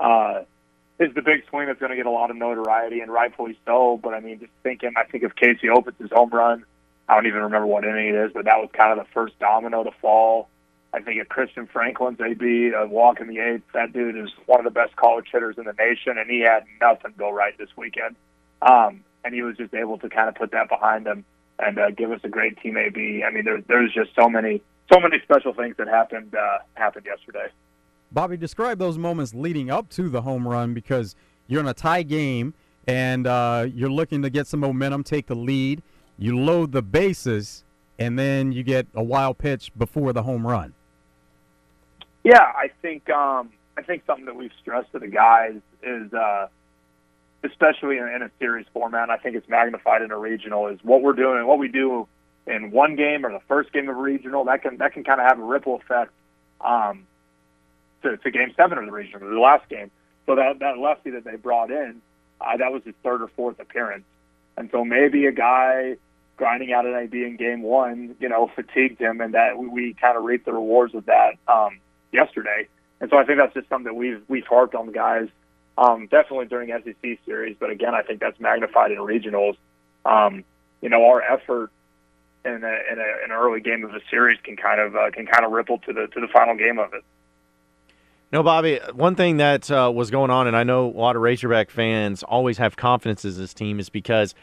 uh, 0.00 0.42
is 0.98 1.14
the 1.14 1.22
big 1.22 1.44
swing 1.48 1.66
that's 1.66 1.78
going 1.78 1.90
to 1.90 1.96
get 1.96 2.06
a 2.06 2.10
lot 2.10 2.30
of 2.30 2.36
notoriety, 2.36 3.00
and 3.00 3.12
rightfully 3.12 3.58
so. 3.66 4.00
But 4.02 4.14
I 4.14 4.20
mean, 4.20 4.40
just 4.40 4.52
thinking, 4.62 4.92
I 4.96 5.04
think 5.04 5.24
if 5.24 5.34
Casey 5.36 5.68
his 5.98 6.10
home 6.10 6.30
run 6.30 6.64
I 7.10 7.14
don't 7.14 7.26
even 7.26 7.42
remember 7.42 7.66
what 7.66 7.84
inning 7.84 8.10
it 8.10 8.14
is, 8.14 8.30
but 8.32 8.44
that 8.44 8.58
was 8.58 8.68
kind 8.72 8.96
of 8.96 9.04
the 9.04 9.12
first 9.12 9.36
domino 9.40 9.82
to 9.82 9.90
fall. 10.00 10.48
I 10.92 11.00
think 11.00 11.20
at 11.20 11.28
Christian 11.28 11.66
Franklin's 11.66 12.20
AB, 12.20 12.70
a 12.70 12.86
walk 12.86 13.20
in 13.20 13.26
the 13.26 13.40
eighth, 13.40 13.64
that 13.74 13.92
dude 13.92 14.16
is 14.16 14.30
one 14.46 14.60
of 14.60 14.64
the 14.64 14.70
best 14.70 14.94
college 14.94 15.26
hitters 15.32 15.58
in 15.58 15.64
the 15.64 15.72
nation, 15.72 16.18
and 16.18 16.30
he 16.30 16.38
had 16.40 16.64
nothing 16.80 17.12
go 17.18 17.32
right 17.32 17.58
this 17.58 17.68
weekend. 17.76 18.14
Um, 18.62 19.02
and 19.24 19.34
he 19.34 19.42
was 19.42 19.56
just 19.56 19.74
able 19.74 19.98
to 19.98 20.08
kind 20.08 20.28
of 20.28 20.36
put 20.36 20.52
that 20.52 20.68
behind 20.68 21.08
him 21.08 21.24
and 21.58 21.80
uh, 21.80 21.90
give 21.90 22.12
us 22.12 22.20
a 22.22 22.28
great 22.28 22.60
team 22.60 22.76
AB. 22.76 23.24
I 23.26 23.30
mean, 23.32 23.44
there, 23.44 23.60
there's 23.66 23.92
just 23.92 24.10
so 24.14 24.28
many, 24.28 24.62
so 24.92 25.00
many 25.00 25.18
special 25.24 25.52
things 25.52 25.74
that 25.78 25.88
happened 25.88 26.36
uh, 26.36 26.58
happened 26.74 27.06
yesterday. 27.06 27.48
Bobby, 28.12 28.36
describe 28.36 28.78
those 28.78 28.98
moments 28.98 29.34
leading 29.34 29.68
up 29.68 29.88
to 29.90 30.08
the 30.08 30.22
home 30.22 30.46
run 30.46 30.74
because 30.74 31.16
you're 31.48 31.60
in 31.60 31.66
a 31.66 31.74
tie 31.74 32.04
game 32.04 32.54
and 32.86 33.26
uh, 33.26 33.66
you're 33.74 33.90
looking 33.90 34.22
to 34.22 34.30
get 34.30 34.46
some 34.46 34.60
momentum, 34.60 35.02
take 35.02 35.26
the 35.26 35.34
lead 35.34 35.82
you 36.20 36.38
load 36.38 36.72
the 36.72 36.82
bases, 36.82 37.64
and 37.98 38.18
then 38.18 38.52
you 38.52 38.62
get 38.62 38.86
a 38.94 39.02
wild 39.02 39.38
pitch 39.38 39.72
before 39.76 40.12
the 40.12 40.22
home 40.22 40.46
run. 40.46 40.74
Yeah, 42.22 42.42
I 42.42 42.70
think 42.82 43.08
um, 43.08 43.50
I 43.76 43.82
think 43.82 44.02
something 44.06 44.26
that 44.26 44.36
we've 44.36 44.52
stressed 44.60 44.92
to 44.92 44.98
the 44.98 45.08
guys 45.08 45.56
is, 45.82 46.12
uh, 46.12 46.48
especially 47.42 47.96
in, 47.96 48.06
in 48.08 48.22
a 48.22 48.30
series 48.38 48.66
format, 48.74 49.08
I 49.08 49.16
think 49.16 49.34
it's 49.34 49.48
magnified 49.48 50.02
in 50.02 50.10
a 50.10 50.18
regional, 50.18 50.68
is 50.68 50.78
what 50.82 51.00
we're 51.00 51.14
doing, 51.14 51.46
what 51.46 51.58
we 51.58 51.68
do 51.68 52.06
in 52.46 52.70
one 52.70 52.96
game 52.96 53.24
or 53.24 53.32
the 53.32 53.40
first 53.48 53.72
game 53.72 53.88
of 53.88 53.96
a 53.96 54.00
regional. 54.00 54.44
That 54.44 54.62
can 54.62 54.76
that 54.76 54.92
can 54.92 55.02
kind 55.02 55.20
of 55.22 55.26
have 55.26 55.38
a 55.38 55.42
ripple 55.42 55.76
effect 55.76 56.12
um, 56.60 57.06
to, 58.02 58.18
to 58.18 58.30
game 58.30 58.52
seven 58.58 58.76
of 58.76 58.84
the 58.84 58.92
regional, 58.92 59.26
the 59.26 59.40
last 59.40 59.66
game. 59.70 59.90
So 60.26 60.36
that 60.36 60.58
that 60.58 60.76
lefty 60.76 61.10
that 61.12 61.24
they 61.24 61.36
brought 61.36 61.70
in, 61.70 62.02
uh, 62.42 62.58
that 62.58 62.70
was 62.70 62.82
his 62.84 62.94
third 63.02 63.22
or 63.22 63.28
fourth 63.28 63.58
appearance, 63.58 64.04
and 64.58 64.68
so 64.70 64.84
maybe 64.84 65.24
a 65.24 65.32
guy 65.32 65.96
grinding 66.40 66.72
out 66.72 66.86
an 66.86 66.94
AB 66.94 67.22
in 67.22 67.36
game 67.36 67.60
one, 67.60 68.16
you 68.18 68.26
know, 68.26 68.50
fatigued 68.54 68.98
him, 68.98 69.20
and 69.20 69.34
that 69.34 69.58
we, 69.58 69.92
kind 69.92 70.16
of 70.16 70.24
reaped 70.24 70.46
the 70.46 70.52
rewards 70.54 70.94
of 70.94 71.04
that 71.04 71.34
um, 71.46 71.78
yesterday. 72.12 72.66
And 72.98 73.10
so 73.10 73.18
I 73.18 73.24
think 73.24 73.38
that's 73.38 73.52
just 73.52 73.68
something 73.68 73.92
that 73.92 73.94
we've 73.94 74.22
we've 74.26 74.46
harped 74.46 74.74
on 74.74 74.86
the 74.86 74.92
guys, 74.92 75.28
um, 75.76 76.08
definitely 76.10 76.46
during 76.46 76.70
SEC 76.70 77.18
series. 77.26 77.56
But 77.60 77.68
again, 77.68 77.94
I 77.94 78.00
think 78.00 78.20
that's 78.20 78.40
magnified 78.40 78.90
in 78.90 78.98
regionals. 78.98 79.58
Um, 80.06 80.44
you 80.80 80.88
know, 80.88 81.04
our 81.04 81.20
effort 81.20 81.70
in, 82.46 82.52
a, 82.52 82.56
in 82.56 82.98
a, 82.98 83.24
an 83.24 83.32
early 83.32 83.60
game 83.60 83.84
of 83.84 83.94
a 83.94 84.00
series 84.10 84.38
can 84.42 84.56
kind 84.56 84.80
of 84.80 84.96
uh, 84.96 85.10
can 85.10 85.26
kind 85.26 85.44
of 85.44 85.52
ripple 85.52 85.76
to 85.80 85.92
the 85.92 86.06
to 86.06 86.20
the 86.20 86.28
final 86.32 86.56
game 86.56 86.78
of 86.78 86.94
it. 86.94 87.04
No, 88.32 88.42
Bobby. 88.42 88.80
One 88.94 89.14
thing 89.14 89.36
that 89.36 89.70
uh, 89.70 89.92
was 89.94 90.10
going 90.10 90.30
on, 90.30 90.46
and 90.46 90.56
I 90.56 90.64
know 90.64 90.86
a 90.86 90.96
lot 90.96 91.16
of 91.16 91.22
Razorback 91.22 91.68
fans 91.70 92.22
always 92.22 92.56
have 92.56 92.76
confidence 92.76 93.26
in 93.26 93.36
this 93.36 93.52
team, 93.52 93.78
is 93.78 93.90
because 93.90 94.34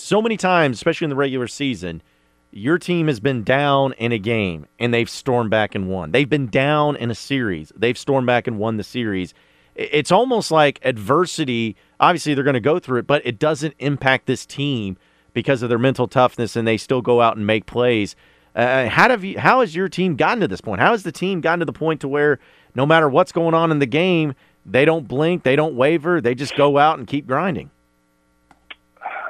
so 0.00 0.20
many 0.20 0.36
times, 0.36 0.78
especially 0.78 1.06
in 1.06 1.10
the 1.10 1.16
regular 1.16 1.46
season, 1.46 2.02
your 2.50 2.78
team 2.78 3.06
has 3.06 3.20
been 3.20 3.44
down 3.44 3.92
in 3.94 4.12
a 4.12 4.18
game 4.18 4.66
and 4.78 4.92
they've 4.92 5.08
stormed 5.08 5.50
back 5.50 5.74
and 5.74 5.88
won. 5.88 6.10
They've 6.10 6.28
been 6.28 6.48
down 6.48 6.96
in 6.96 7.10
a 7.10 7.14
series, 7.14 7.72
they've 7.76 7.98
stormed 7.98 8.26
back 8.26 8.46
and 8.46 8.58
won 8.58 8.76
the 8.76 8.84
series. 8.84 9.34
It's 9.76 10.10
almost 10.10 10.50
like 10.50 10.80
adversity. 10.82 11.76
Obviously, 12.00 12.34
they're 12.34 12.44
going 12.44 12.54
to 12.54 12.60
go 12.60 12.78
through 12.78 12.98
it, 13.00 13.06
but 13.06 13.24
it 13.24 13.38
doesn't 13.38 13.74
impact 13.78 14.26
this 14.26 14.44
team 14.44 14.98
because 15.32 15.62
of 15.62 15.68
their 15.68 15.78
mental 15.78 16.08
toughness, 16.08 16.56
and 16.56 16.66
they 16.66 16.76
still 16.76 17.00
go 17.00 17.20
out 17.20 17.36
and 17.36 17.46
make 17.46 17.66
plays. 17.66 18.16
Uh, 18.54 18.88
how 18.88 19.08
have 19.08 19.22
you? 19.22 19.38
How 19.38 19.60
has 19.60 19.76
your 19.76 19.88
team 19.88 20.16
gotten 20.16 20.40
to 20.40 20.48
this 20.48 20.60
point? 20.60 20.80
How 20.80 20.90
has 20.90 21.04
the 21.04 21.12
team 21.12 21.40
gotten 21.40 21.60
to 21.60 21.64
the 21.64 21.72
point 21.72 22.00
to 22.00 22.08
where 22.08 22.40
no 22.74 22.84
matter 22.84 23.08
what's 23.08 23.30
going 23.30 23.54
on 23.54 23.70
in 23.70 23.78
the 23.78 23.86
game, 23.86 24.34
they 24.66 24.84
don't 24.84 25.06
blink, 25.06 25.44
they 25.44 25.54
don't 25.54 25.76
waver, 25.76 26.20
they 26.20 26.34
just 26.34 26.56
go 26.56 26.76
out 26.76 26.98
and 26.98 27.06
keep 27.06 27.28
grinding? 27.28 27.70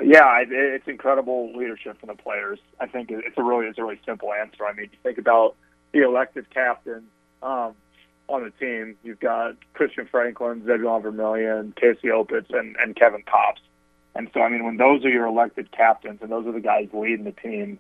Yeah, 0.02 0.42
it's 0.48 0.88
incredible 0.88 1.52
leadership 1.56 1.98
from 2.00 2.08
the 2.08 2.14
players. 2.14 2.58
I 2.78 2.86
think 2.86 3.10
it's 3.10 3.36
a 3.36 3.42
really 3.42 3.66
it's 3.66 3.78
a 3.78 3.82
really 3.82 4.00
simple 4.06 4.32
answer. 4.32 4.64
I 4.64 4.72
mean, 4.72 4.88
you 4.92 4.98
think 5.02 5.18
about 5.18 5.56
the 5.92 6.02
elected 6.02 6.48
captain 6.50 7.06
um, 7.42 7.74
on 8.28 8.44
the 8.44 8.50
team. 8.58 8.96
You've 9.02 9.20
got 9.20 9.56
Christian 9.74 10.06
Franklin, 10.10 10.64
Zebulon 10.64 11.02
Vermillion, 11.02 11.74
Casey 11.76 12.08
Opitz, 12.08 12.52
and, 12.56 12.76
and 12.76 12.96
Kevin 12.96 13.22
Kopps. 13.22 13.60
And 14.14 14.30
so, 14.34 14.40
I 14.40 14.48
mean, 14.48 14.64
when 14.64 14.76
those 14.76 15.04
are 15.04 15.08
your 15.08 15.26
elected 15.26 15.70
captains 15.72 16.20
and 16.22 16.30
those 16.30 16.46
are 16.46 16.52
the 16.52 16.60
guys 16.60 16.88
leading 16.92 17.24
the 17.24 17.32
team, 17.32 17.78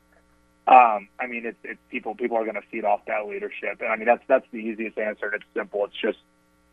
um, 0.66 1.08
I 1.18 1.26
mean, 1.26 1.46
it's, 1.46 1.58
it's 1.64 1.80
people 1.90 2.14
people 2.14 2.36
are 2.36 2.44
going 2.44 2.54
to 2.54 2.68
feed 2.70 2.84
off 2.84 3.00
that 3.06 3.26
leadership. 3.26 3.80
And 3.80 3.88
I 3.90 3.96
mean, 3.96 4.06
that's 4.06 4.22
that's 4.28 4.46
the 4.52 4.58
easiest 4.58 4.98
answer, 4.98 5.26
and 5.26 5.34
it's 5.34 5.44
simple. 5.54 5.84
It's 5.86 6.00
just 6.00 6.18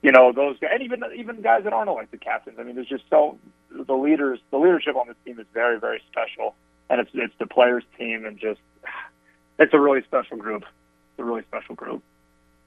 you 0.01 0.11
know 0.11 0.31
those 0.31 0.57
guys, 0.59 0.71
and 0.73 0.83
even 0.83 1.03
even 1.15 1.41
guys 1.41 1.63
that 1.63 1.73
aren't 1.73 1.89
elected 1.89 2.21
captains. 2.21 2.57
I 2.59 2.63
mean, 2.63 2.75
there's 2.75 2.87
just 2.87 3.03
so 3.09 3.37
the 3.71 3.93
leaders, 3.93 4.39
the 4.51 4.57
leadership 4.57 4.95
on 4.95 5.07
this 5.07 5.17
team 5.25 5.39
is 5.39 5.45
very 5.53 5.79
very 5.79 6.01
special, 6.11 6.55
and 6.89 7.01
it's 7.01 7.09
it's 7.13 7.33
the 7.39 7.47
players' 7.47 7.83
team, 7.97 8.25
and 8.25 8.37
just 8.37 8.59
it's 9.59 9.73
a 9.73 9.79
really 9.79 10.03
special 10.03 10.37
group. 10.37 10.63
It's 10.63 11.19
a 11.19 11.23
really 11.23 11.43
special 11.43 11.75
group. 11.75 12.03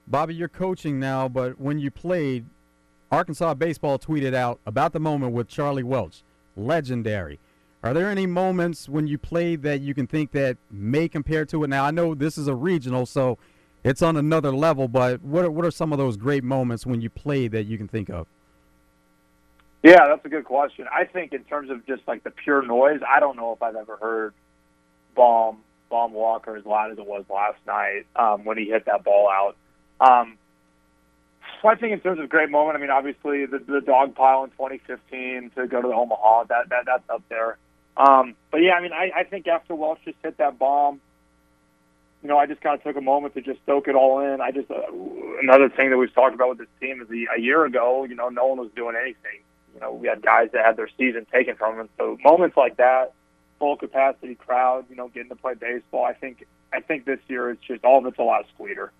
Bobby, 0.07 0.35
you're 0.35 0.49
coaching 0.49 0.99
now, 0.99 1.29
but 1.29 1.59
when 1.59 1.79
you 1.79 1.89
played, 1.89 2.45
Arkansas 3.11 3.53
baseball 3.53 3.97
tweeted 3.97 4.33
out 4.33 4.59
about 4.65 4.93
the 4.93 4.99
moment 4.99 5.31
with 5.31 5.47
Charlie 5.47 5.83
Welch, 5.83 6.23
legendary. 6.55 7.39
Are 7.83 7.93
there 7.93 8.09
any 8.09 8.27
moments 8.27 8.87
when 8.87 9.07
you 9.07 9.17
played 9.17 9.63
that 9.63 9.81
you 9.81 9.93
can 9.93 10.05
think 10.05 10.31
that 10.31 10.57
may 10.69 11.07
compare 11.07 11.45
to 11.45 11.63
it? 11.63 11.67
Now 11.67 11.85
I 11.85 11.91
know 11.91 12.13
this 12.13 12.37
is 12.37 12.47
a 12.47 12.53
regional, 12.53 13.05
so 13.05 13.37
it's 13.83 14.01
on 14.01 14.17
another 14.17 14.51
level. 14.51 14.87
But 14.87 15.21
what 15.21 15.45
are, 15.45 15.51
what 15.51 15.65
are 15.65 15.71
some 15.71 15.91
of 15.91 15.97
those 15.97 16.17
great 16.17 16.43
moments 16.43 16.85
when 16.85 17.01
you 17.01 17.09
play 17.09 17.47
that 17.47 17.63
you 17.63 17.77
can 17.77 17.87
think 17.87 18.09
of? 18.09 18.27
Yeah, 19.83 20.07
that's 20.07 20.23
a 20.25 20.29
good 20.29 20.45
question. 20.45 20.85
I 20.91 21.05
think 21.05 21.33
in 21.33 21.43
terms 21.45 21.71
of 21.71 21.85
just 21.87 22.03
like 22.07 22.23
the 22.23 22.29
pure 22.29 22.61
noise, 22.61 22.99
I 23.07 23.19
don't 23.19 23.35
know 23.35 23.53
if 23.53 23.63
I've 23.63 23.75
ever 23.75 23.97
heard 23.97 24.33
Baum 25.15 25.57
Baum 25.89 26.13
Walker 26.13 26.55
as 26.55 26.65
loud 26.65 26.91
as 26.91 26.97
it 26.97 27.05
was 27.05 27.25
last 27.29 27.57
night 27.67 28.05
um, 28.15 28.45
when 28.45 28.57
he 28.57 28.65
hit 28.65 28.85
that 28.85 29.03
ball 29.03 29.27
out. 29.29 29.57
Um, 29.99 30.37
so 31.61 31.67
I 31.67 31.75
think 31.75 31.93
in 31.93 31.99
terms 31.99 32.19
of 32.19 32.29
great 32.29 32.49
moment, 32.49 32.77
I 32.77 32.81
mean, 32.81 32.89
obviously 32.89 33.45
the, 33.45 33.59
the 33.59 33.81
dog 33.81 34.15
pile 34.15 34.43
in 34.43 34.51
2015 34.51 35.51
to 35.55 35.67
go 35.67 35.81
to 35.81 35.87
the 35.87 35.93
Omaha, 35.93 36.45
that, 36.45 36.69
that 36.69 36.85
that's 36.85 37.09
up 37.09 37.23
there. 37.29 37.57
Um, 37.97 38.35
but 38.51 38.59
yeah, 38.59 38.73
I 38.73 38.81
mean, 38.81 38.93
I, 38.93 39.11
I 39.15 39.23
think 39.25 39.47
after 39.47 39.75
Welch 39.75 39.99
just 40.05 40.17
hit 40.23 40.37
that 40.37 40.57
bomb, 40.57 41.01
you 42.21 42.29
know, 42.29 42.37
I 42.37 42.45
just 42.45 42.61
kind 42.61 42.77
of 42.77 42.83
took 42.83 42.95
a 42.95 43.01
moment 43.01 43.33
to 43.33 43.41
just 43.41 43.59
soak 43.65 43.87
it 43.87 43.95
all 43.95 44.19
in. 44.19 44.41
I 44.41 44.51
just 44.51 44.69
uh, 44.69 44.81
another 45.41 45.69
thing 45.69 45.89
that 45.89 45.97
we've 45.97 46.13
talked 46.13 46.35
about 46.35 46.49
with 46.49 46.57
this 46.59 46.67
team 46.79 47.01
is 47.01 47.07
the, 47.07 47.27
a 47.35 47.39
year 47.39 47.65
ago, 47.65 48.03
you 48.03 48.15
know, 48.15 48.29
no 48.29 48.47
one 48.47 48.59
was 48.59 48.69
doing 48.75 48.95
anything. 48.95 49.41
You 49.73 49.81
know, 49.81 49.93
we 49.93 50.07
had 50.07 50.21
guys 50.21 50.49
that 50.53 50.65
had 50.65 50.77
their 50.77 50.89
season 50.97 51.25
taken 51.31 51.55
from 51.55 51.77
them. 51.77 51.89
So 51.97 52.17
moments 52.23 52.57
like 52.57 52.77
that, 52.77 53.13
full 53.57 53.75
capacity 53.75 54.35
crowd, 54.35 54.85
you 54.89 54.95
know, 54.95 55.07
getting 55.07 55.29
to 55.29 55.35
play 55.35 55.55
baseball. 55.55 56.05
I 56.05 56.13
think 56.13 56.45
I 56.71 56.79
think 56.81 57.05
this 57.05 57.19
year 57.27 57.49
it's 57.49 57.63
just 57.63 57.83
all 57.83 57.99
of 57.99 58.05
it's 58.05 58.19
a 58.19 58.23
lot 58.23 58.45
sweeter. 58.55 58.91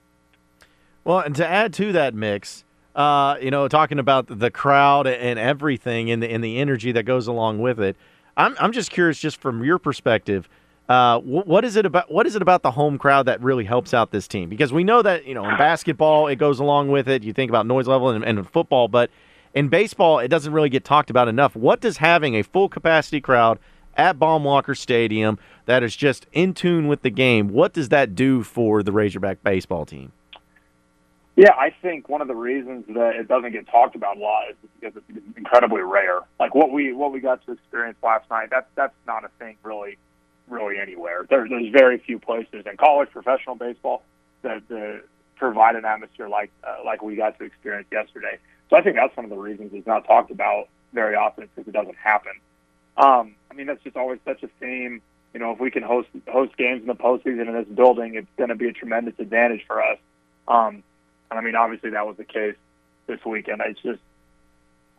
Well, 1.04 1.20
and 1.20 1.36
to 1.36 1.48
add 1.48 1.74
to 1.74 1.92
that 1.94 2.14
mix, 2.14 2.64
uh, 2.96 3.38
you 3.42 3.52
know, 3.52 3.68
talking 3.68 4.00
about 4.00 4.40
the 4.40 4.52
crowd 4.52 5.08
and 5.08 5.38
everything 5.38 6.10
and 6.10 6.24
the 6.24 6.30
and 6.32 6.44
the 6.44 6.58
energy 6.58 6.92
that 6.94 7.04
goes 7.04 7.28
along 7.28 7.60
with 7.60 7.80
it. 7.80 7.96
I'm 8.36 8.56
I'm 8.60 8.72
just 8.72 8.90
curious, 8.90 9.20
just 9.20 9.38
from 9.38 9.64
your 9.64 9.78
perspective 9.78 10.50
uh, 10.90 11.20
what 11.20 11.64
is 11.64 11.76
it 11.76 11.86
about? 11.86 12.12
What 12.12 12.28
is 12.28 12.36
it 12.36 12.42
about 12.42 12.64
the 12.64 12.72
home 12.72 12.98
crowd 12.98 13.28
that 13.28 13.42
really 13.42 13.64
helps 13.64 13.94
out 13.94 14.12
this 14.12 14.28
team? 14.28 14.50
Because 14.50 14.74
we 14.74 14.84
know 14.84 15.02
that 15.02 15.26
you 15.26 15.34
know 15.34 15.48
in 15.48 15.58
basketball 15.58 16.28
it 16.28 16.36
goes 16.36 16.60
along 16.60 16.90
with 16.90 17.08
it. 17.08 17.24
You 17.24 17.34
think 17.34 17.50
about 17.50 17.66
noise 17.66 17.88
level 17.88 18.10
and, 18.10 18.24
and 18.26 18.50
football, 18.50 18.88
but 18.88 19.10
in 19.54 19.70
baseball 19.70 20.20
it 20.20 20.28
doesn't 20.28 20.52
really 20.52 20.70
get 20.70 20.84
talked 20.84 21.10
about 21.10 21.28
enough. 21.28 21.56
What 21.56 21.80
does 21.80 21.98
having 21.98 22.36
a 22.36 22.44
full 22.44 22.68
capacity 22.68 23.22
crowd 23.22 23.60
at 23.96 24.20
Baum-Walker 24.20 24.76
Stadium 24.76 25.38
that 25.66 25.84
is 25.84 25.96
just 25.96 26.26
in 26.34 26.54
tune 26.54 26.88
with 26.88 27.04
the 27.04 27.10
game? 27.10 27.50
What 27.50 27.74
does 27.74 27.90
that 27.90 28.16
do 28.16 28.44
for 28.44 28.84
the 28.84 28.92
Razorback 28.92 29.44
baseball 29.44 29.86
team? 29.86 30.12
Yeah, 31.38 31.54
I 31.58 31.74
think 31.82 32.10
one 32.10 32.22
of 32.22 32.28
the 32.28 32.36
reasons 32.36 32.86
that 32.90 33.16
it 33.16 33.28
doesn't 33.28 33.54
get 33.54 33.68
talked 33.68 33.96
about 33.96 34.18
a 34.18 34.20
lot 34.20 34.50
is 34.50 34.56
because 34.80 35.02
it's 35.08 35.38
incredibly 35.38 35.82
rare. 35.82 36.20
Like 36.40 36.54
what 36.54 36.72
we 36.72 36.92
what 36.92 37.14
we 37.14 37.22
got 37.22 37.46
to 37.46 37.54
experience 37.54 37.98
last 38.04 38.30
night, 38.30 38.50
that's 38.52 38.68
that's 38.76 38.94
not 39.08 39.24
a 39.24 39.30
thing 39.40 39.56
really 39.64 39.98
really 40.52 40.78
anywhere. 40.80 41.26
There, 41.30 41.48
there's 41.48 41.72
very 41.72 41.98
few 41.98 42.20
places 42.20 42.66
in 42.70 42.78
college 42.78 43.10
professional 43.12 43.56
baseball 43.56 44.04
that, 44.44 44.68
that 44.68 45.04
provide 45.36 45.76
an 45.76 45.86
atmosphere 45.86 46.30
like 46.30 46.52
uh, 46.64 46.78
like 46.86 47.02
we 47.02 47.16
got 47.16 47.38
to 47.40 47.46
experience 47.46 47.88
yesterday. 47.92 48.38
So 48.70 48.78
I 48.78 48.82
think 48.82 48.96
that's 48.96 49.16
one 49.18 49.26
of 49.26 49.32
the 49.32 49.38
reasons 49.38 49.72
it's 49.74 49.88
not 49.88 50.06
talked 50.06 50.32
about 50.32 50.68
very 50.94 51.16
often 51.16 51.48
because 51.56 51.68
it 51.68 51.74
doesn't 51.74 51.98
happen. 51.98 52.34
Um, 52.98 53.36
I 53.50 53.54
mean, 53.56 53.68
that's 53.68 53.84
just 53.84 53.98
always 53.98 54.20
such 54.26 54.44
a 54.44 54.50
theme. 54.60 55.02
You 55.34 55.40
know, 55.40 55.52
if 55.52 55.60
we 55.60 55.72
can 55.72 55.84
host 55.84 56.10
host 56.28 56.56
games 56.58 56.82
in 56.82 56.88
the 56.88 56.96
postseason 56.96 57.48
in 57.48 57.54
this 57.54 57.68
building, 57.68 58.16
it's 58.16 58.28
going 58.38 58.50
to 58.50 58.56
be 58.56 58.68
a 58.68 58.74
tremendous 58.74 59.14
advantage 59.18 59.66
for 59.66 59.82
us. 59.82 59.98
Um, 60.48 60.84
and 61.30 61.40
I 61.40 61.42
mean, 61.42 61.56
obviously 61.56 61.92
that 61.92 62.06
was 62.06 62.18
the 62.18 62.26
case 62.26 62.56
this 63.08 63.24
weekend. 63.26 63.62
It's 63.66 63.82
just 63.82 64.00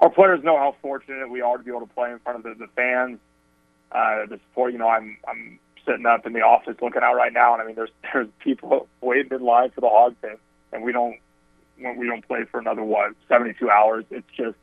our 0.00 0.10
players 0.10 0.42
know 0.42 0.56
how 0.56 0.74
fortunate 0.82 1.30
we 1.30 1.42
are 1.42 1.56
to 1.56 1.62
be 1.62 1.70
able 1.70 1.86
to 1.86 1.94
play 1.94 2.10
in 2.10 2.18
front 2.18 2.38
of 2.38 2.44
the, 2.44 2.66
the 2.66 2.70
fans 2.74 3.18
uh, 3.92 4.26
the 4.26 4.40
support. 4.48 4.72
You 4.72 4.78
know, 4.78 4.88
I'm 4.88 5.16
I'm 5.28 5.58
sitting 5.86 6.06
up 6.06 6.26
in 6.26 6.32
the 6.32 6.40
office 6.40 6.76
looking 6.80 7.02
out 7.02 7.14
right 7.14 7.32
now, 7.32 7.52
and 7.52 7.62
I 7.62 7.66
mean, 7.66 7.76
there's 7.76 7.90
there's 8.12 8.28
people 8.42 8.88
waiting 9.00 9.32
in 9.32 9.42
line 9.42 9.70
for 9.70 9.80
the 9.80 9.88
hog 9.88 10.16
pen, 10.20 10.36
and 10.72 10.82
we 10.82 10.92
don't 10.92 11.16
we 11.78 12.06
don't 12.06 12.26
play 12.26 12.44
for 12.50 12.60
another 12.60 12.82
what 12.82 13.14
72 13.28 13.70
hours. 13.70 14.04
It's 14.10 14.26
just 14.36 14.56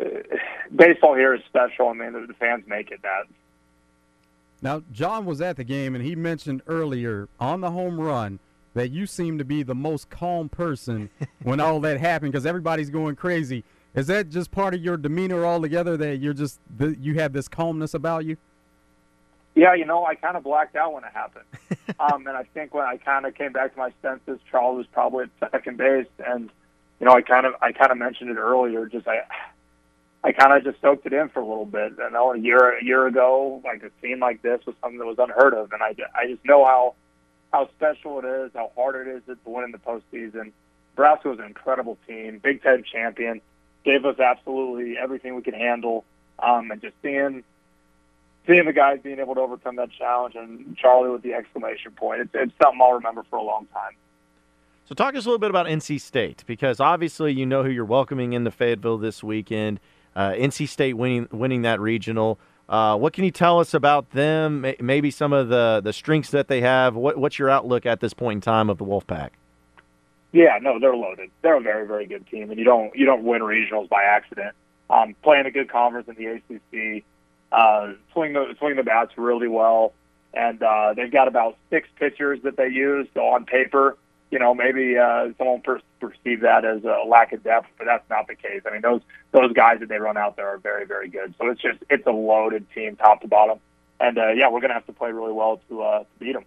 uh, 0.00 0.36
baseball 0.74 1.14
here 1.14 1.34
is 1.34 1.42
special, 1.48 1.90
and 1.90 1.98
man, 1.98 2.12
the 2.12 2.34
fans 2.34 2.64
make 2.66 2.90
it 2.90 3.02
that. 3.02 3.24
Now, 4.62 4.84
John 4.92 5.24
was 5.24 5.40
at 5.40 5.56
the 5.56 5.64
game, 5.64 5.96
and 5.96 6.04
he 6.04 6.14
mentioned 6.14 6.62
earlier 6.68 7.28
on 7.40 7.60
the 7.60 7.72
home 7.72 8.00
run 8.00 8.38
that 8.74 8.90
you 8.90 9.06
seem 9.06 9.38
to 9.38 9.44
be 9.44 9.62
the 9.62 9.74
most 9.74 10.08
calm 10.08 10.48
person 10.48 11.10
when 11.42 11.60
all 11.60 11.80
that 11.80 12.00
happened 12.00 12.32
because 12.32 12.46
everybody's 12.46 12.88
going 12.88 13.16
crazy. 13.16 13.64
Is 13.94 14.06
that 14.06 14.30
just 14.30 14.50
part 14.50 14.74
of 14.74 14.80
your 14.80 14.96
demeanor 14.96 15.44
altogether 15.44 15.96
that 15.98 16.18
you're 16.18 16.32
just 16.32 16.60
you 16.78 17.14
have 17.14 17.32
this 17.32 17.48
calmness 17.48 17.94
about 17.94 18.24
you? 18.24 18.36
Yeah, 19.54 19.74
you 19.74 19.84
know, 19.84 20.04
I 20.06 20.14
kind 20.14 20.36
of 20.36 20.44
blacked 20.44 20.76
out 20.76 20.94
when 20.94 21.04
it 21.04 21.12
happened, 21.12 21.44
um, 22.00 22.26
and 22.26 22.36
I 22.36 22.44
think 22.54 22.72
when 22.72 22.86
I 22.86 22.96
kind 22.96 23.26
of 23.26 23.34
came 23.34 23.52
back 23.52 23.74
to 23.74 23.78
my 23.78 23.92
senses, 24.00 24.40
Charles 24.50 24.78
was 24.78 24.86
probably 24.92 25.24
at 25.24 25.50
second 25.50 25.76
base, 25.76 26.06
and 26.26 26.48
you 27.00 27.06
know, 27.06 27.12
I 27.12 27.20
kind 27.20 27.44
of 27.44 27.54
I 27.60 27.72
kind 27.72 27.92
of 27.92 27.98
mentioned 27.98 28.30
it 28.30 28.38
earlier. 28.38 28.86
Just 28.86 29.06
I, 29.06 29.24
I 30.24 30.32
kind 30.32 30.54
of 30.54 30.64
just 30.64 30.80
soaked 30.80 31.04
it 31.04 31.12
in 31.12 31.28
for 31.28 31.40
a 31.40 31.46
little 31.46 31.66
bit. 31.66 31.92
I 32.02 32.08
know 32.08 32.32
a 32.32 32.38
year 32.38 32.78
a 32.78 32.82
year 32.82 33.06
ago, 33.06 33.60
like 33.62 33.82
a 33.82 33.90
scene 34.00 34.20
like 34.20 34.40
this 34.40 34.64
was 34.64 34.74
something 34.80 34.98
that 34.98 35.06
was 35.06 35.18
unheard 35.18 35.52
of, 35.52 35.70
and 35.72 35.82
I 35.82 35.94
I 36.18 36.28
just 36.28 36.44
know 36.46 36.64
how 36.64 36.94
how 37.52 37.68
special 37.76 38.20
it 38.20 38.24
is, 38.24 38.52
how 38.54 38.72
hard 38.74 39.06
it 39.06 39.10
is 39.10 39.22
to 39.26 39.36
win 39.44 39.64
in 39.64 39.72
the 39.72 39.78
postseason 39.78 40.52
Nebraska 40.92 41.28
was 41.28 41.38
an 41.38 41.46
incredible 41.46 41.98
team, 42.06 42.38
Big 42.42 42.62
Ten 42.62 42.84
champion, 42.84 43.40
gave 43.84 44.04
us 44.04 44.18
absolutely 44.18 44.96
everything 44.96 45.34
we 45.34 45.42
could 45.42 45.54
handle, 45.54 46.04
um, 46.38 46.70
and 46.70 46.80
just 46.80 46.94
seeing 47.02 47.44
seeing 48.46 48.64
the 48.64 48.72
guys 48.72 48.98
being 49.02 49.18
able 49.18 49.34
to 49.34 49.40
overcome 49.40 49.76
that 49.76 49.90
challenge 49.92 50.34
and 50.34 50.76
Charlie 50.76 51.10
with 51.10 51.22
the 51.22 51.32
exclamation 51.32 51.92
point, 51.92 52.22
it's, 52.22 52.30
it's 52.34 52.52
something 52.60 52.80
I'll 52.82 52.94
remember 52.94 53.24
for 53.30 53.36
a 53.36 53.42
long 53.42 53.66
time. 53.72 53.92
So, 54.84 54.94
talk 54.94 55.14
us 55.14 55.24
a 55.24 55.28
little 55.28 55.38
bit 55.38 55.50
about 55.50 55.66
NC 55.66 56.00
State 56.00 56.42
because 56.46 56.80
obviously 56.80 57.32
you 57.32 57.46
know 57.46 57.62
who 57.62 57.70
you're 57.70 57.84
welcoming 57.84 58.32
into 58.32 58.50
Fayetteville 58.50 58.98
this 58.98 59.22
weekend. 59.22 59.80
Uh, 60.14 60.32
NC 60.32 60.68
State 60.68 60.94
winning 60.94 61.28
winning 61.30 61.62
that 61.62 61.80
regional. 61.80 62.38
Uh, 62.68 62.96
what 62.96 63.12
can 63.12 63.24
you 63.24 63.30
tell 63.30 63.60
us 63.60 63.74
about 63.74 64.10
them? 64.10 64.66
Maybe 64.80 65.10
some 65.10 65.32
of 65.32 65.48
the, 65.48 65.80
the 65.82 65.92
strengths 65.92 66.30
that 66.30 66.48
they 66.48 66.60
have. 66.62 66.94
What, 66.94 67.18
what's 67.18 67.38
your 67.38 67.50
outlook 67.50 67.86
at 67.86 68.00
this 68.00 68.14
point 68.14 68.38
in 68.38 68.40
time 68.40 68.70
of 68.70 68.78
the 68.78 68.84
Wolfpack? 68.84 69.30
Yeah, 70.32 70.58
no, 70.60 70.78
they're 70.80 70.96
loaded. 70.96 71.30
They're 71.42 71.58
a 71.58 71.60
very, 71.60 71.86
very 71.86 72.06
good 72.06 72.26
team, 72.26 72.50
and 72.50 72.58
you 72.58 72.64
don't 72.64 72.94
you 72.96 73.04
don't 73.06 73.22
win 73.22 73.42
regionals 73.42 73.88
by 73.88 74.02
accident. 74.02 74.54
Um, 74.88 75.14
playing 75.22 75.46
a 75.46 75.50
good 75.50 75.70
conference 75.70 76.08
in 76.08 76.16
the 76.16 76.26
ACC, 76.26 77.04
uh, 77.52 77.92
swing 78.12 78.32
the 78.32 78.54
swing 78.58 78.76
the 78.76 78.82
bats 78.82 79.12
really 79.16 79.48
well, 79.48 79.92
and 80.32 80.62
uh, 80.62 80.94
they've 80.94 81.12
got 81.12 81.28
about 81.28 81.56
six 81.70 81.88
pitchers 81.98 82.40
that 82.44 82.56
they 82.56 82.68
use. 82.68 83.06
So 83.14 83.20
on 83.20 83.44
paper, 83.44 83.96
you 84.30 84.38
know, 84.38 84.54
maybe 84.54 84.96
uh, 84.96 85.28
someone 85.36 85.60
per- 85.60 85.82
perceive 86.00 86.40
that 86.40 86.64
as 86.64 86.82
a 86.84 87.06
lack 87.06 87.32
of 87.34 87.44
depth, 87.44 87.68
but 87.76 87.84
that's 87.84 88.08
not 88.08 88.26
the 88.26 88.34
case. 88.34 88.62
I 88.66 88.72
mean, 88.72 88.80
those 88.80 89.02
those 89.32 89.52
guys 89.52 89.80
that 89.80 89.90
they 89.90 89.98
run 89.98 90.16
out 90.16 90.36
there 90.36 90.48
are 90.48 90.58
very, 90.58 90.86
very 90.86 91.08
good. 91.08 91.34
So 91.38 91.48
it's 91.48 91.60
just 91.60 91.78
it's 91.90 92.06
a 92.06 92.10
loaded 92.10 92.66
team, 92.74 92.96
top 92.96 93.20
to 93.20 93.28
bottom, 93.28 93.58
and 94.00 94.16
uh, 94.16 94.28
yeah, 94.30 94.48
we're 94.50 94.60
to 94.60 94.72
have 94.74 94.86
to 94.86 94.92
play 94.94 95.12
really 95.12 95.32
well 95.32 95.60
to, 95.68 95.82
uh, 95.82 95.98
to 96.00 96.06
beat 96.18 96.32
them. 96.32 96.44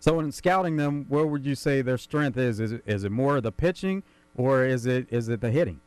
So 0.00 0.18
in 0.18 0.32
scouting 0.32 0.76
them, 0.76 1.04
where 1.08 1.26
would 1.26 1.44
you 1.44 1.54
say 1.54 1.82
their 1.82 1.98
strength 1.98 2.38
is? 2.38 2.58
Is 2.58 2.72
it, 2.72 2.82
is 2.86 3.04
it 3.04 3.12
more 3.12 3.40
the 3.40 3.52
pitching, 3.52 4.02
or 4.34 4.64
is 4.64 4.86
it 4.86 5.06
is 5.10 5.28
it 5.28 5.42
the 5.42 5.50
hitting? 5.50 5.80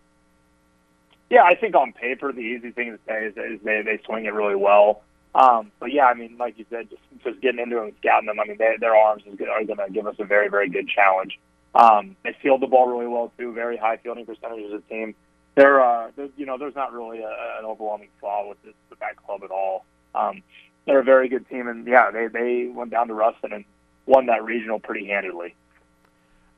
Yeah, 1.32 1.44
I 1.44 1.56
think 1.56 1.76
on 1.76 1.94
paper 1.94 2.32
the 2.32 2.42
easy 2.42 2.70
thing 2.72 2.92
to 2.92 3.00
say 3.08 3.26
is, 3.26 3.34
is 3.38 3.60
they 3.64 3.82
they 3.82 4.00
swing 4.06 4.26
it 4.26 4.34
really 4.34 4.56
well. 4.56 5.02
Um, 5.36 5.72
but 5.80 5.92
yeah, 5.92 6.06
I 6.06 6.14
mean, 6.14 6.38
like 6.38 6.60
you 6.60 6.66
said, 6.70 6.92
just 6.92 7.02
just 7.24 7.42
getting 7.42 7.60
into 7.60 7.76
them 7.76 7.92
scouting 8.00 8.28
them. 8.28 8.40
I 8.40 8.46
mean, 8.46 8.58
they, 8.60 8.76
their 8.80 8.96
arms 8.96 9.24
is, 9.26 9.40
are 9.42 9.64
going 9.64 9.80
to 9.80 9.92
give 9.92 10.06
us 10.06 10.16
a 10.20 10.26
very, 10.26 10.48
very 10.48 10.70
good 10.70 10.88
challenge. 10.88 11.40
Um, 11.74 12.16
they 12.24 12.36
field 12.40 12.62
the 12.62 12.68
ball 12.68 12.88
really 12.88 13.08
well 13.08 13.32
too. 13.38 13.52
Very 13.52 13.78
high 13.78 13.98
fielding 13.98 14.28
percentage 14.28 14.64
as 14.66 14.74
a 14.74 14.82
team. 14.94 15.16
They're, 15.56 15.82
uh, 15.82 16.12
they're 16.16 16.30
you 16.38 16.46
know, 16.46 16.60
there's 16.60 16.76
not 16.76 16.94
really 16.94 17.20
a, 17.22 17.58
an 17.60 17.66
overwhelming 17.66 18.10
flaw 18.20 18.48
with 18.48 18.62
this 18.64 18.76
with 18.92 19.00
that 19.00 19.18
club 19.18 19.44
at 19.44 19.50
all. 19.50 19.86
Um, 20.14 20.44
they're 20.86 21.00
a 21.00 21.04
very 21.04 21.30
good 21.30 21.50
team, 21.50 21.68
and 21.68 21.88
yeah, 21.88 22.12
they 22.12 22.28
they 22.28 22.68
went 22.68 22.92
down 22.92 23.08
to 23.08 23.16
Ruston 23.16 23.54
and 23.54 23.66
won 24.06 24.26
that 24.28 24.44
regional 24.44 24.80
pretty 24.80 25.08
handedly. 25.08 25.56